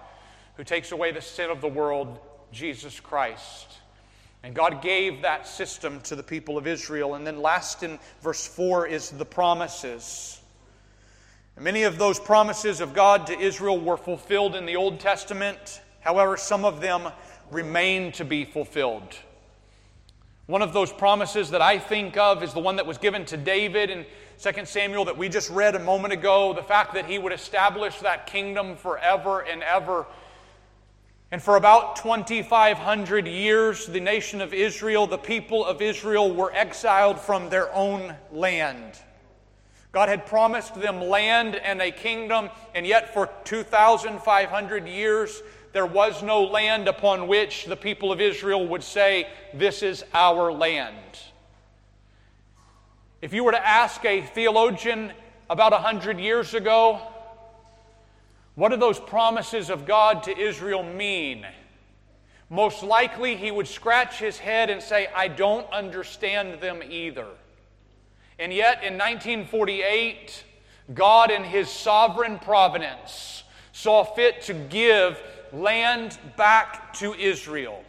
[0.57, 2.21] who takes away the sin of the world,
[2.53, 3.79] Jesus Christ.
[4.45, 7.15] And God gave that system to the people of Israel.
[7.15, 10.41] And then, last in verse 4 is the promises.
[11.59, 15.83] Many of those promises of God to Israel were fulfilled in the Old Testament.
[16.01, 17.13] However, some of them
[17.51, 19.17] remain to be fulfilled.
[20.47, 23.37] One of those promises that I think of is the one that was given to
[23.37, 24.05] David in
[24.41, 28.01] 2 Samuel that we just read a moment ago the fact that he would establish
[28.01, 30.05] that kingdom forever and ever.
[31.33, 37.19] And for about 2,500 years, the nation of Israel, the people of Israel, were exiled
[37.19, 38.99] from their own land.
[39.93, 45.43] God had promised them land and a kingdom, and yet for 2,500 years
[45.73, 50.53] there was no land upon which the people of Israel would say, This is our
[50.53, 51.19] land.
[53.23, 55.13] If you were to ask a theologian
[55.49, 57.01] about 100 years ago,
[58.55, 61.47] what do those promises of God to Israel mean?
[62.51, 67.27] Most likely he would scratch his head and say, I don't understand them either.
[68.39, 70.45] And yet, in 1948,
[70.95, 77.85] God, in His sovereign providence, saw fit to give land back to Israel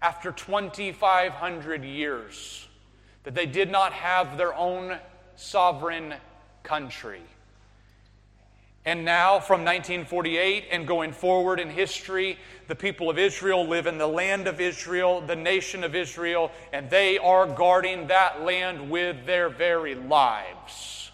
[0.00, 2.68] after 2,500 years
[3.24, 4.98] that they did not have their own
[5.36, 6.14] sovereign
[6.62, 7.22] country.
[8.84, 13.96] And now, from 1948 and going forward in history, the people of Israel live in
[13.96, 19.24] the land of Israel, the nation of Israel, and they are guarding that land with
[19.24, 21.12] their very lives.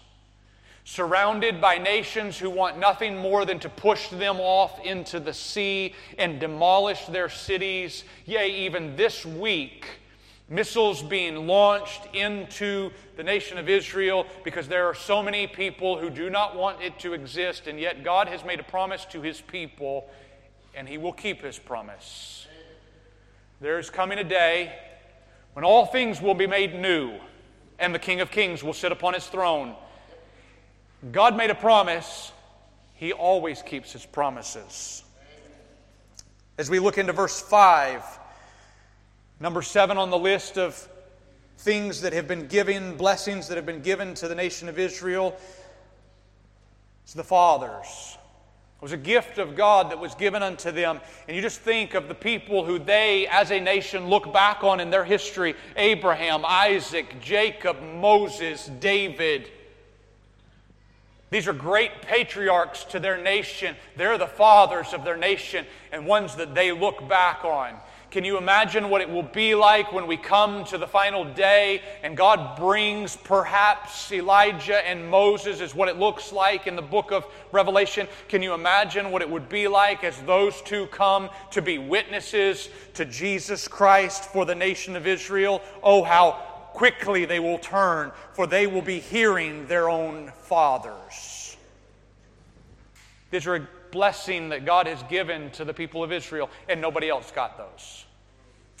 [0.83, 5.93] Surrounded by nations who want nothing more than to push them off into the sea
[6.17, 8.03] and demolish their cities.
[8.25, 9.85] Yea, even this week,
[10.49, 16.09] missiles being launched into the nation of Israel because there are so many people who
[16.09, 19.39] do not want it to exist, and yet God has made a promise to his
[19.41, 20.09] people,
[20.73, 22.47] and he will keep his promise.
[23.61, 24.73] There is coming a day
[25.53, 27.13] when all things will be made new,
[27.77, 29.75] and the King of Kings will sit upon his throne.
[31.11, 32.31] God made a promise,
[32.95, 35.03] he always keeps his promises.
[36.57, 38.18] As we look into verse 5,
[39.41, 40.87] Number seven on the list of
[41.59, 45.37] things that have been given, blessings that have been given to the nation of Israel,
[47.07, 48.17] is the fathers.
[48.79, 50.99] It was a gift of God that was given unto them.
[51.27, 54.81] And you just think of the people who they, as a nation, look back on
[54.81, 59.49] in their history Abraham, Isaac, Jacob, Moses, David.
[61.29, 63.75] These are great patriarchs to their nation.
[63.95, 67.75] They're the fathers of their nation and ones that they look back on.
[68.11, 71.83] Can you imagine what it will be like when we come to the final day
[72.01, 77.11] and God brings perhaps Elijah and Moses, is what it looks like in the book
[77.11, 78.07] of Revelation?
[78.27, 82.69] Can you imagine what it would be like as those two come to be witnesses
[82.95, 85.61] to Jesus Christ for the nation of Israel?
[85.83, 86.31] Oh, how
[86.73, 91.57] quickly they will turn, for they will be hearing their own fathers.
[93.29, 97.31] These are blessing that God has given to the people of Israel, and nobody else
[97.31, 98.05] got those.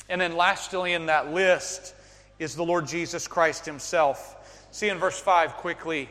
[0.09, 1.93] And then, lastly, in that list
[2.39, 4.67] is the Lord Jesus Christ Himself.
[4.71, 6.09] See in verse 5 quickly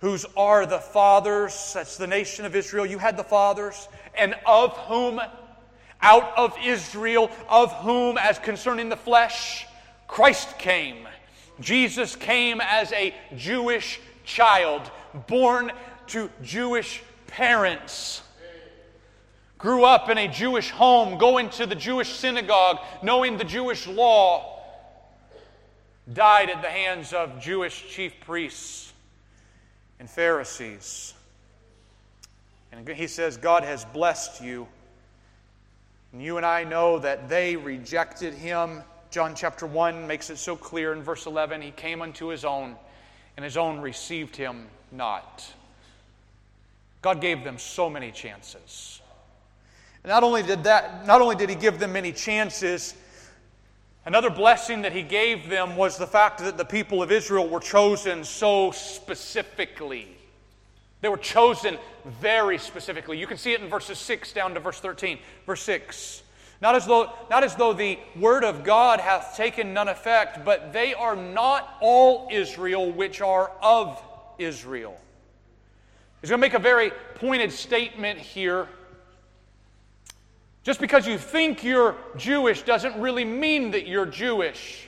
[0.00, 2.86] whose are the fathers, that's the nation of Israel.
[2.86, 5.20] You had the fathers, and of whom,
[6.00, 9.66] out of Israel, of whom, as concerning the flesh,
[10.06, 11.08] Christ came.
[11.60, 14.88] Jesus came as a Jewish child,
[15.26, 15.72] born
[16.08, 18.22] to Jewish parents
[19.58, 24.54] grew up in a Jewish home, going to the Jewish synagogue, knowing the Jewish law,
[26.12, 28.92] died at the hands of Jewish chief priests
[29.98, 31.12] and Pharisees.
[32.72, 34.68] And he says, God has blessed you.
[36.12, 38.82] And you and I know that they rejected him.
[39.10, 42.76] John chapter 1 makes it so clear in verse 11 He came unto his own,
[43.36, 45.44] and his own received him not.
[47.02, 48.97] God gave them so many chances.
[50.04, 52.94] Not only did that, not only did he give them many chances,
[54.08, 57.60] Another blessing that he gave them was the fact that the people of Israel were
[57.60, 60.08] chosen so specifically.
[61.02, 61.76] They were chosen
[62.06, 63.18] very specifically.
[63.18, 65.18] You can see it in verses 6 down to verse 13.
[65.44, 66.22] Verse 6.
[66.62, 70.72] Not as though, not as though the word of God hath taken none effect, but
[70.72, 74.02] they are not all Israel which are of
[74.38, 74.98] Israel.
[76.22, 78.68] He's going to make a very pointed statement here
[80.68, 84.86] just because you think you're Jewish doesn't really mean that you're Jewish.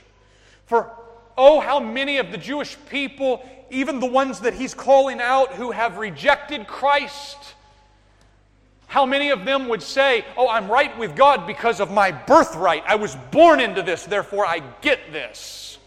[0.67, 0.91] For
[1.35, 5.71] oh, how many of the Jewish people, even the ones that he's calling out who
[5.71, 7.55] have rejected Christ,
[8.85, 12.83] how many of them would say, Oh, I'm right with God because of my birthright.
[12.85, 15.79] I was born into this, therefore I get this.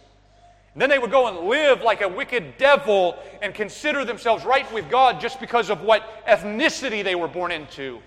[0.73, 4.71] And then they would go and live like a wicked devil and consider themselves right
[4.73, 8.01] with God just because of what ethnicity they were born into.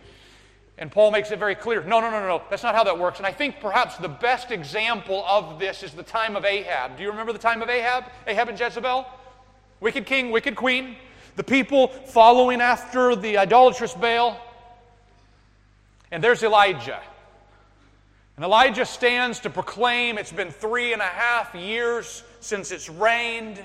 [0.79, 2.97] And Paul makes it very clear no, no, no, no, no, that's not how that
[2.97, 3.17] works.
[3.17, 6.97] And I think perhaps the best example of this is the time of Ahab.
[6.97, 8.05] Do you remember the time of Ahab?
[8.27, 9.05] Ahab and Jezebel?
[9.79, 10.95] Wicked king, wicked queen.
[11.35, 14.39] The people following after the idolatrous Baal.
[16.11, 17.01] And there's Elijah.
[18.35, 23.59] And Elijah stands to proclaim it's been three and a half years since it's rained.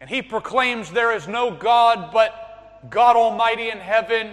[0.00, 4.32] And he proclaims there is no God but God Almighty in heaven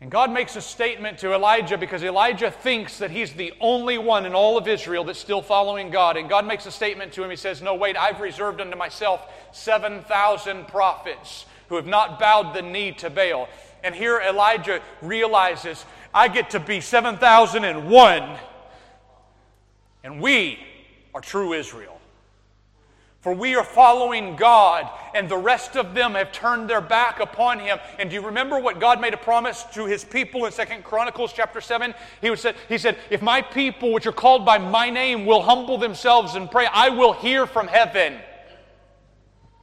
[0.00, 4.26] and God makes a statement to Elijah because Elijah thinks that he's the only one
[4.26, 6.18] in all of Israel that's still following God.
[6.18, 7.30] And God makes a statement to him.
[7.30, 12.60] He says, No, wait, I've reserved unto myself 7,000 prophets who have not bowed the
[12.60, 13.48] knee to Baal.
[13.82, 18.38] And here Elijah realizes, I get to be 7,001,
[20.04, 20.58] and we
[21.14, 21.95] are true Israel.
[23.26, 27.58] For we are following God, and the rest of them have turned their back upon
[27.58, 27.80] him.
[27.98, 31.32] And do you remember what God made a promise to his people in Second Chronicles
[31.32, 31.92] chapter 7?
[32.20, 35.76] He, said, he said, If my people, which are called by my name, will humble
[35.76, 38.14] themselves and pray, I will hear from heaven.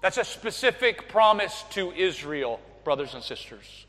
[0.02, 3.83] That's a specific promise to Israel, brothers and sisters.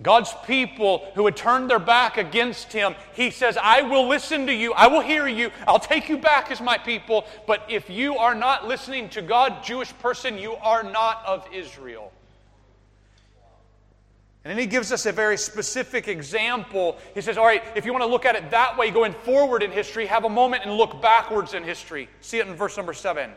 [0.00, 4.52] God's people who had turned their back against him, he says, I will listen to
[4.54, 4.72] you.
[4.72, 5.50] I will hear you.
[5.66, 7.26] I'll take you back as my people.
[7.48, 12.12] But if you are not listening to God, Jewish person, you are not of Israel.
[14.44, 16.96] And then he gives us a very specific example.
[17.12, 19.64] He says, All right, if you want to look at it that way, going forward
[19.64, 22.08] in history, have a moment and look backwards in history.
[22.20, 23.30] See it in verse number seven.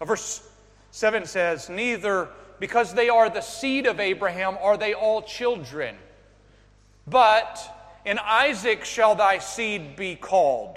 [0.00, 0.48] Verse
[0.92, 2.28] 7 says, Neither
[2.62, 5.96] because they are the seed of Abraham, are they all children?
[7.08, 7.58] But
[8.04, 10.76] in Isaac shall thy seed be called.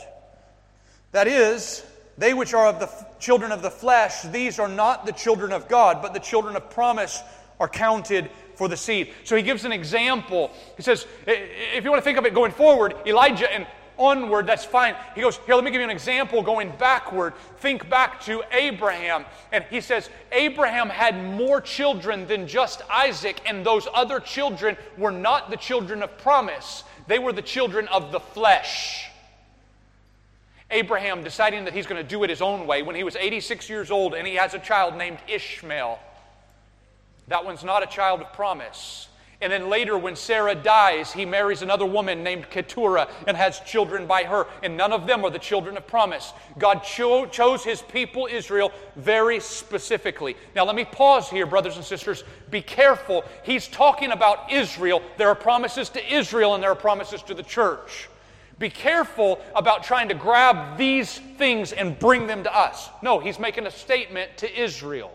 [1.12, 1.86] That is,
[2.18, 5.52] they which are of the f- children of the flesh, these are not the children
[5.52, 7.22] of God, but the children of promise
[7.60, 9.14] are counted for the seed.
[9.24, 10.52] So he gives an example.
[10.78, 13.68] He says, if you want to think of it going forward, Elijah and
[13.98, 14.96] onward, that's fine.
[15.14, 17.34] He goes, Here, let me give you an example going backward.
[17.60, 19.26] Think back to Abraham.
[19.52, 25.12] And he says, Abraham had more children than just Isaac, and those other children were
[25.12, 29.10] not the children of promise, they were the children of the flesh.
[30.72, 33.70] Abraham deciding that he's going to do it his own way when he was 86
[33.70, 36.00] years old and he has a child named Ishmael.
[37.28, 39.08] That one's not a child of promise.
[39.42, 44.08] And then later, when Sarah dies, he marries another woman named Keturah and has children
[44.08, 44.48] by her.
[44.64, 46.34] And none of them are the children of promise.
[46.58, 50.38] God cho- chose his people, Israel, very specifically.
[50.56, 52.24] Now, let me pause here, brothers and sisters.
[52.50, 53.26] Be careful.
[53.44, 55.02] He's talking about Israel.
[55.18, 58.10] There are promises to Israel and there are promises to the church.
[58.58, 62.90] Be careful about trying to grab these things and bring them to us.
[63.02, 65.12] No, he's making a statement to Israel.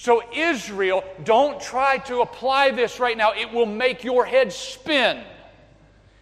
[0.00, 3.34] So, Israel, don't try to apply this right now.
[3.34, 5.22] It will make your head spin.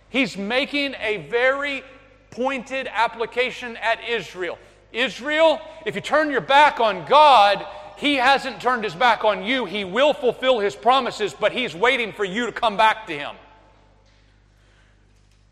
[0.09, 1.85] He's making a very
[2.33, 4.59] pointed application at Israel.
[4.93, 7.65] Israel, if you turn your back on God,
[7.99, 9.65] He hasn't turned His back on you.
[9.65, 13.37] He will fulfill His promises, but He's waiting for you to come back to Him.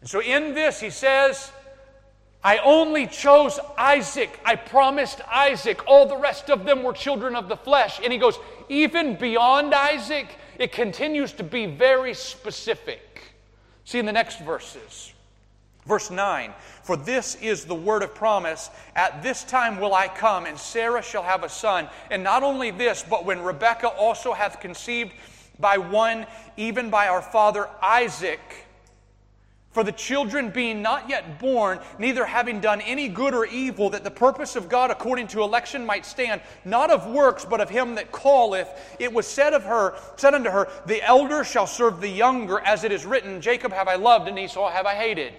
[0.01, 1.53] And so, in this, He says,
[2.47, 4.38] I only chose Isaac.
[4.44, 5.84] I promised Isaac.
[5.88, 7.99] All the rest of them were children of the flesh.
[8.01, 8.38] And he goes,
[8.68, 13.34] even beyond Isaac, it continues to be very specific.
[13.84, 15.12] See in the next verses.
[15.86, 18.70] Verse 9 For this is the word of promise.
[18.94, 21.88] At this time will I come, and Sarah shall have a son.
[22.12, 25.14] And not only this, but when Rebekah also hath conceived
[25.59, 26.26] by one,
[26.57, 28.65] even by our father Isaac,
[29.77, 34.05] for the children being not yet born, neither having done any good or evil, that
[34.05, 37.95] the purpose of God according to election might stand, not of works, but of him
[37.97, 42.09] that calleth, it was said of her, said unto her, The elder shall serve the
[42.09, 45.35] younger, as it is written, Jacob have I loved, and Esau have I hated.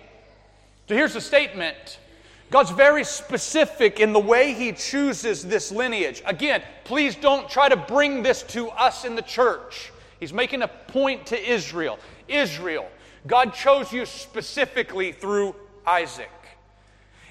[0.87, 1.97] So here's the statement
[2.51, 6.21] God's very specific in the way He chooses this lineage.
[6.27, 9.91] Again, please don't try to bring this to us in the church.
[10.19, 11.97] He's making a point to Israel.
[12.27, 12.87] Israel,
[13.27, 15.55] God chose you specifically through
[15.85, 16.31] Isaac.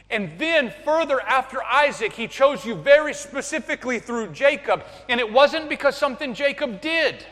[0.08, 4.84] And then, further after Isaac, he chose you very specifically through Jacob.
[5.08, 7.26] And it wasn't because something Jacob did.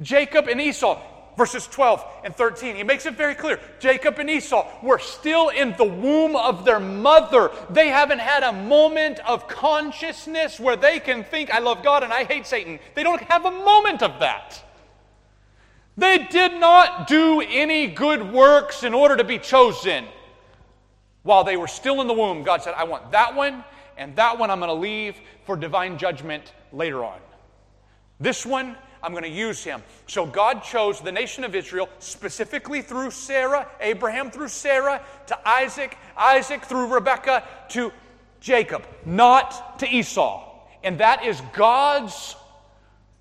[0.00, 1.00] Jacob and Esau,
[1.36, 2.74] verses 12 and 13.
[2.74, 3.60] He makes it very clear.
[3.78, 7.52] Jacob and Esau were still in the womb of their mother.
[7.70, 12.12] They haven't had a moment of consciousness where they can think, I love God and
[12.12, 12.80] I hate Satan.
[12.96, 14.64] They don't have a moment of that.
[15.98, 20.04] They did not do any good works in order to be chosen.
[21.24, 23.64] While they were still in the womb, God said, I want that one,
[23.96, 27.18] and that one I'm going to leave for divine judgment later on.
[28.20, 29.82] This one, I'm going to use him.
[30.06, 35.98] So God chose the nation of Israel specifically through Sarah, Abraham through Sarah, to Isaac,
[36.16, 37.92] Isaac through Rebekah, to
[38.40, 40.48] Jacob, not to Esau.
[40.84, 42.36] And that is God's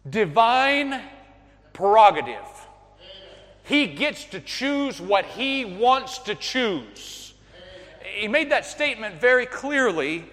[0.08, 1.02] divine
[1.74, 2.57] prerogative.
[3.68, 7.34] He gets to choose what he wants to choose.
[8.16, 10.24] He made that statement very clearly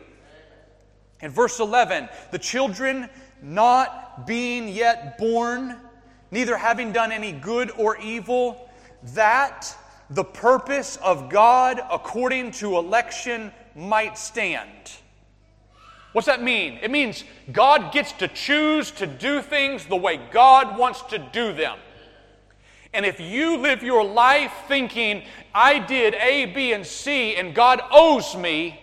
[1.21, 2.09] in verse 11.
[2.31, 3.09] The children
[3.43, 5.81] not being yet born,
[6.31, 8.71] neither having done any good or evil,
[9.15, 9.77] that
[10.11, 14.93] the purpose of God according to election might stand.
[16.13, 16.79] What's that mean?
[16.81, 21.53] It means God gets to choose to do things the way God wants to do
[21.53, 21.79] them.
[22.95, 27.83] And if you live your life thinking, I did A, B, and C, and God
[27.91, 28.81] owes me,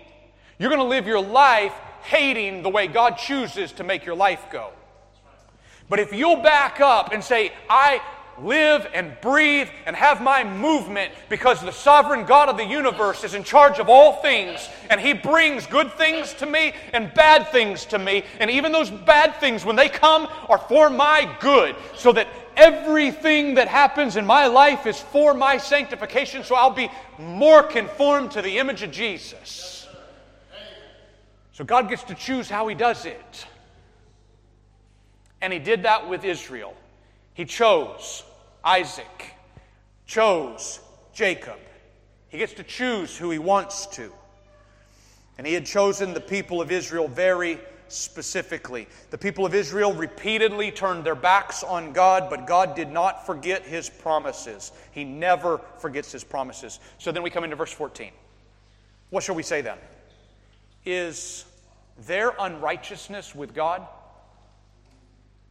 [0.60, 4.48] you're going to live your life hating the way God chooses to make your life
[4.52, 4.72] go.
[5.90, 8.02] But if you'll back up and say, I
[8.44, 13.34] live and breathe and have my movement because the sovereign God of the universe is
[13.34, 17.86] in charge of all things and He brings good things to me and bad things
[17.86, 18.24] to me.
[18.40, 23.56] And even those bad things, when they come, are for my good so that everything
[23.56, 28.42] that happens in my life is for my sanctification so I'll be more conformed to
[28.42, 29.88] the image of Jesus.
[31.54, 33.46] So God gets to choose how He does it.
[35.42, 36.74] And He did that with Israel.
[37.34, 38.24] He chose
[38.64, 39.34] Isaac,
[40.06, 40.80] chose
[41.14, 41.60] Jacob.
[42.30, 44.12] He gets to choose who He wants to.
[45.38, 48.88] And He had chosen the people of Israel very specifically.
[49.10, 53.64] The people of Israel repeatedly turned their backs on God, but God did not forget
[53.64, 54.72] His promises.
[54.92, 56.80] He never forgets His promises.
[56.98, 58.12] So then we come into verse 14.
[59.10, 59.78] What shall we say then?
[60.86, 61.46] Is
[62.08, 63.86] their unrighteousness with God?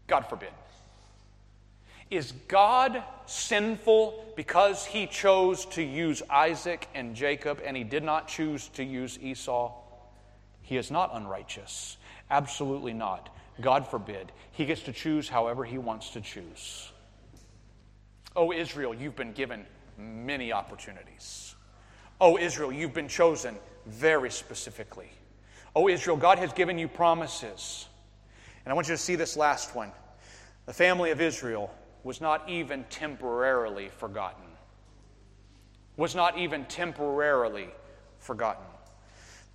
[0.06, 0.50] God forbid.
[2.10, 8.26] Is God sinful because he chose to use Isaac and Jacob and he did not
[8.26, 9.72] choose to use Esau?
[10.62, 11.96] He is not unrighteous.
[12.30, 13.34] Absolutely not.
[13.60, 14.32] God forbid.
[14.52, 16.90] He gets to choose however he wants to choose.
[18.34, 19.64] Oh, Israel, you've been given
[19.98, 21.54] many opportunities.
[22.20, 23.56] Oh, Israel, you've been chosen
[23.86, 25.10] very specifically.
[25.76, 27.86] Oh, Israel, God has given you promises.
[28.64, 29.92] And I want you to see this last one.
[30.66, 31.70] The family of Israel
[32.02, 34.44] was not even temporarily forgotten.
[35.96, 37.68] Was not even temporarily
[38.18, 38.64] forgotten.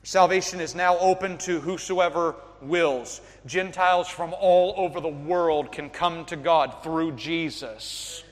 [0.04, 3.22] Salvation is now open to whosoever wills.
[3.46, 8.24] Gentiles from all over the world can come to God through Jesus.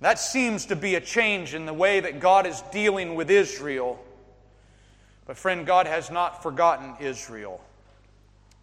[0.00, 4.02] That seems to be a change in the way that God is dealing with Israel
[5.26, 7.60] but, friend, God has not forgotten Israel.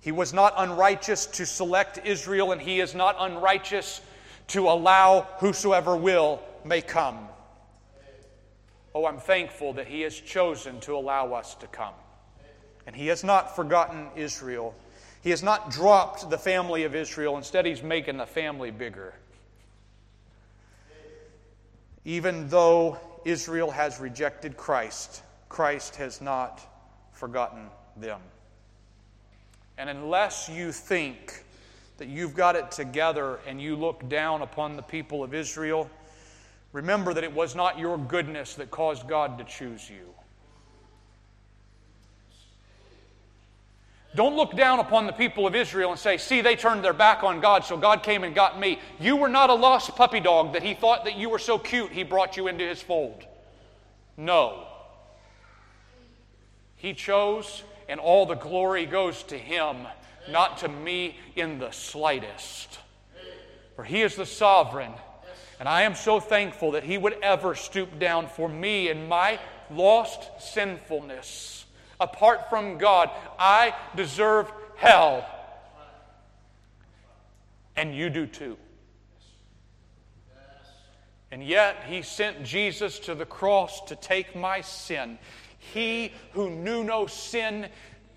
[0.01, 4.01] He was not unrighteous to select Israel, and He is not unrighteous
[4.47, 7.27] to allow whosoever will may come.
[8.95, 11.93] Oh, I'm thankful that He has chosen to allow us to come.
[12.87, 14.73] And He has not forgotten Israel.
[15.21, 17.37] He has not dropped the family of Israel.
[17.37, 19.13] Instead, He's making the family bigger.
[22.05, 26.61] Even though Israel has rejected Christ, Christ has not
[27.11, 28.21] forgotten them.
[29.79, 31.45] And unless you think
[31.99, 35.89] that you've got it together and you look down upon the people of Israel,
[36.73, 40.13] remember that it was not your goodness that caused God to choose you.
[44.15, 47.23] Don't look down upon the people of Israel and say, See, they turned their back
[47.23, 48.79] on God, so God came and got me.
[48.99, 51.93] You were not a lost puppy dog that he thought that you were so cute,
[51.93, 53.25] he brought you into his fold.
[54.17, 54.65] No.
[56.75, 59.75] He chose, and all the glory goes to Him,
[60.29, 62.79] not to me in the slightest.
[63.75, 64.93] For He is the sovereign,
[65.59, 69.39] And I am so thankful that He would ever stoop down for me and my
[69.69, 71.65] lost sinfulness.
[71.99, 75.27] Apart from God, I deserve hell.
[77.75, 78.57] And you do too.
[81.31, 85.19] And yet, He sent Jesus to the cross to take my sin.
[85.59, 87.69] He who knew no sin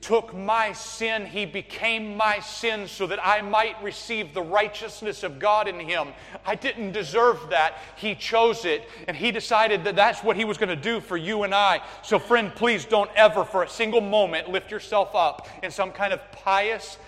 [0.02, 1.24] took my sin.
[1.24, 6.08] He became my sin so that I might receive the righteousness of God in Him.
[6.44, 7.78] I didn't deserve that.
[7.96, 11.16] He chose it, and He decided that that's what He was going to do for
[11.16, 11.82] you and I.
[12.02, 16.12] So, friend, please don't ever for a single moment lift yourself up in some kind
[16.12, 16.98] of pious,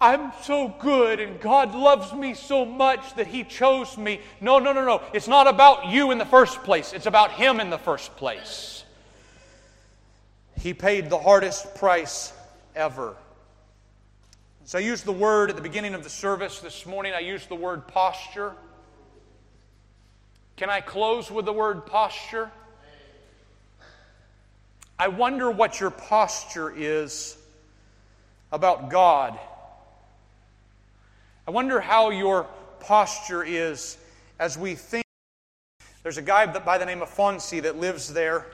[0.00, 4.20] I'm so good and God loves me so much that He chose me.
[4.40, 5.02] No, no, no, no.
[5.12, 8.84] It's not about you in the first place, it's about Him in the first place.
[10.58, 12.32] He paid the hardest price
[12.74, 13.16] ever.
[14.64, 17.48] So I used the word at the beginning of the service this morning, I used
[17.48, 18.52] the word posture.
[20.56, 22.50] Can I close with the word posture?
[24.98, 27.36] I wonder what your posture is
[28.52, 29.38] about God.
[31.50, 32.46] I wonder how your
[32.78, 33.98] posture is
[34.38, 35.04] as we think.
[36.04, 38.46] There's a guy by the name of Fonsi that lives there.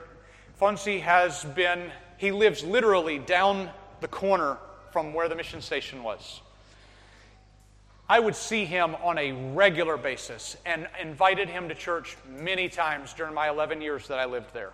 [0.59, 3.69] Fonsi has been, he lives literally down
[4.01, 4.57] the corner
[4.91, 6.41] from where the mission station was.
[8.09, 13.13] I would see him on a regular basis and invited him to church many times
[13.13, 14.71] during my 11 years that I lived there.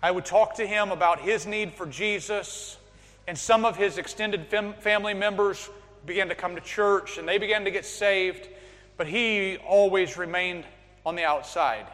[0.00, 2.78] I would talk to him about his need for Jesus,
[3.26, 5.68] and some of his extended fam- family members
[6.06, 8.48] began to come to church and they began to get saved,
[8.96, 10.64] but he always remained
[11.04, 11.86] on the outside.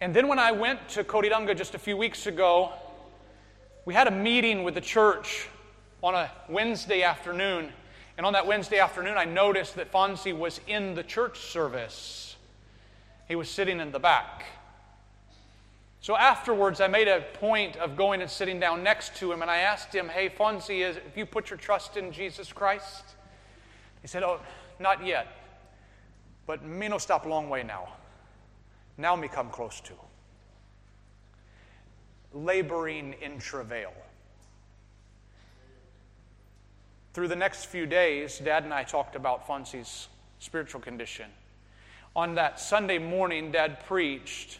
[0.00, 2.72] And then when I went to Coridanga just a few weeks ago,
[3.84, 5.48] we had a meeting with the church
[6.02, 7.72] on a Wednesday afternoon.
[8.16, 12.36] And on that Wednesday afternoon, I noticed that Fonzie was in the church service.
[13.26, 14.44] He was sitting in the back.
[16.00, 19.50] So afterwards, I made a point of going and sitting down next to him, and
[19.50, 23.04] I asked him, Hey, Fonzie, have you put your trust in Jesus Christ?
[24.00, 24.40] He said, Oh,
[24.78, 25.26] not yet.
[26.46, 27.88] But me no stop a long way now
[28.98, 29.92] now me come close to.
[32.34, 33.92] Laboring in travail.
[37.14, 40.08] Through the next few days, Dad and I talked about Fonzie's
[40.40, 41.30] spiritual condition.
[42.14, 44.58] On that Sunday morning, Dad preached,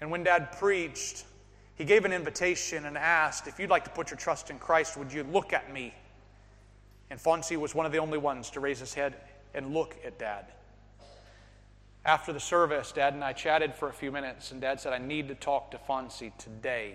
[0.00, 1.24] and when Dad preached,
[1.74, 4.96] he gave an invitation and asked, If you'd like to put your trust in Christ,
[4.96, 5.94] would you look at me?
[7.10, 9.14] And Fonzie was one of the only ones to raise his head
[9.54, 10.46] and look at Dad.
[12.04, 14.98] After the service, Dad and I chatted for a few minutes, and Dad said, I
[14.98, 16.94] need to talk to Fonzie today.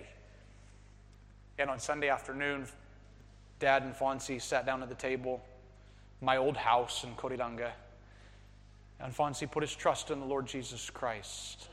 [1.58, 2.66] And on Sunday afternoon,
[3.60, 5.42] Dad and Fonzie sat down at the table,
[6.20, 7.70] my old house in Coridanga,
[9.00, 11.68] and Fonzie put his trust in the Lord Jesus Christ.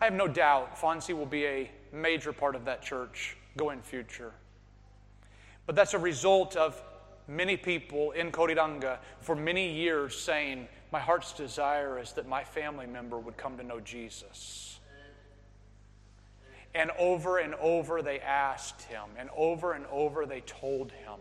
[0.00, 4.32] I have no doubt Fonzie will be a major part of that church going future.
[5.66, 6.80] But that's a result of
[7.28, 12.86] many people in Coridanga for many years saying, my heart's desire is that my family
[12.86, 14.80] member would come to know Jesus.
[16.74, 21.18] And over and over they asked him, and over and over they told him.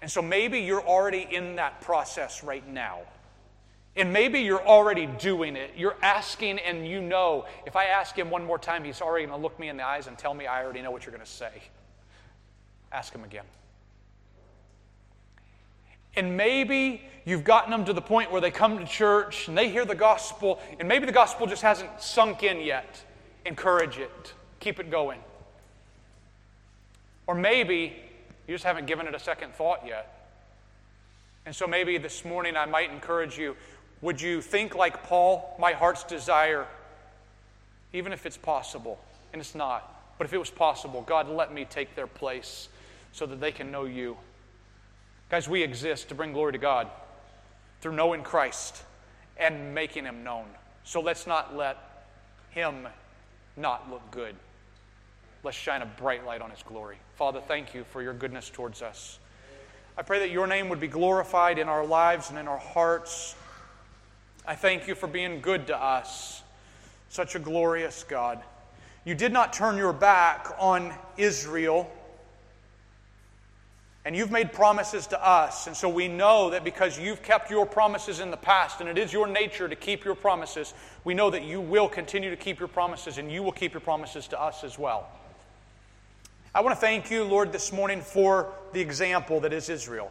[0.00, 3.00] And so maybe you're already in that process right now.
[3.94, 5.72] And maybe you're already doing it.
[5.76, 9.38] You're asking, and you know, if I ask him one more time, he's already going
[9.38, 11.24] to look me in the eyes and tell me I already know what you're going
[11.24, 11.50] to say.
[12.90, 13.44] Ask him again.
[16.16, 19.68] And maybe you've gotten them to the point where they come to church and they
[19.68, 23.02] hear the gospel, and maybe the gospel just hasn't sunk in yet.
[23.44, 25.20] Encourage it, keep it going.
[27.26, 27.96] Or maybe
[28.46, 30.18] you just haven't given it a second thought yet.
[31.44, 33.56] And so maybe this morning I might encourage you
[34.02, 36.66] would you think like Paul, my heart's desire,
[37.92, 38.98] even if it's possible,
[39.32, 39.88] and it's not,
[40.18, 42.68] but if it was possible, God, let me take their place
[43.12, 44.16] so that they can know you.
[45.30, 46.88] Guys, we exist to bring glory to God
[47.80, 48.82] through knowing Christ
[49.36, 50.44] and making Him known.
[50.84, 51.78] So let's not let
[52.50, 52.88] Him
[53.56, 54.34] not look good.
[55.44, 56.96] Let's shine a bright light on His glory.
[57.16, 59.18] Father, thank you for your goodness towards us.
[59.96, 63.34] I pray that your name would be glorified in our lives and in our hearts.
[64.46, 66.42] I thank you for being good to us,
[67.08, 68.40] such a glorious God.
[69.04, 71.90] You did not turn your back on Israel
[74.04, 75.68] and you've made promises to us.
[75.68, 78.98] And so we know that because you've kept your promises in the past, and it
[78.98, 80.74] is your nature to keep your promises,
[81.04, 83.80] we know that you will continue to keep your promises, and you will keep your
[83.80, 85.08] promises to us as well.
[86.52, 90.10] I want to thank you, Lord, this morning for the example that is Israel.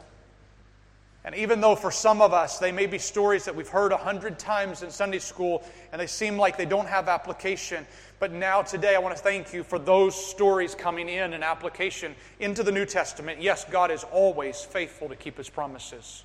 [1.23, 3.97] And even though for some of us they may be stories that we've heard a
[3.97, 7.85] hundred times in Sunday school and they seem like they don't have application,
[8.19, 12.15] but now today I want to thank you for those stories coming in and application
[12.39, 13.41] into the New Testament.
[13.41, 16.23] Yes, God is always faithful to keep his promises.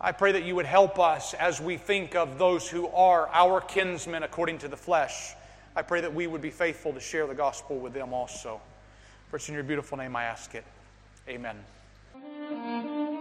[0.00, 3.60] I pray that you would help us as we think of those who are our
[3.60, 5.34] kinsmen according to the flesh.
[5.76, 8.60] I pray that we would be faithful to share the gospel with them also.
[9.28, 10.64] For it's in your beautiful name I ask it.
[11.28, 11.56] Amen.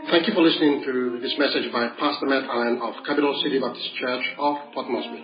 [0.09, 3.93] Thank you for listening to this message by Pastor Matt Allen of Capital City Baptist
[4.01, 5.21] Church of Port Moresby.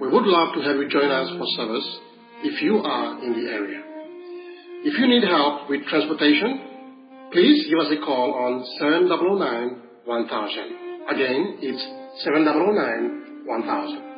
[0.00, 1.98] We would love to have you join us for service
[2.44, 3.82] if you are in the area.
[4.86, 11.10] If you need help with transportation, please give us a call on 709 1000.
[11.10, 11.82] Again, it's
[12.22, 14.13] 709 1000.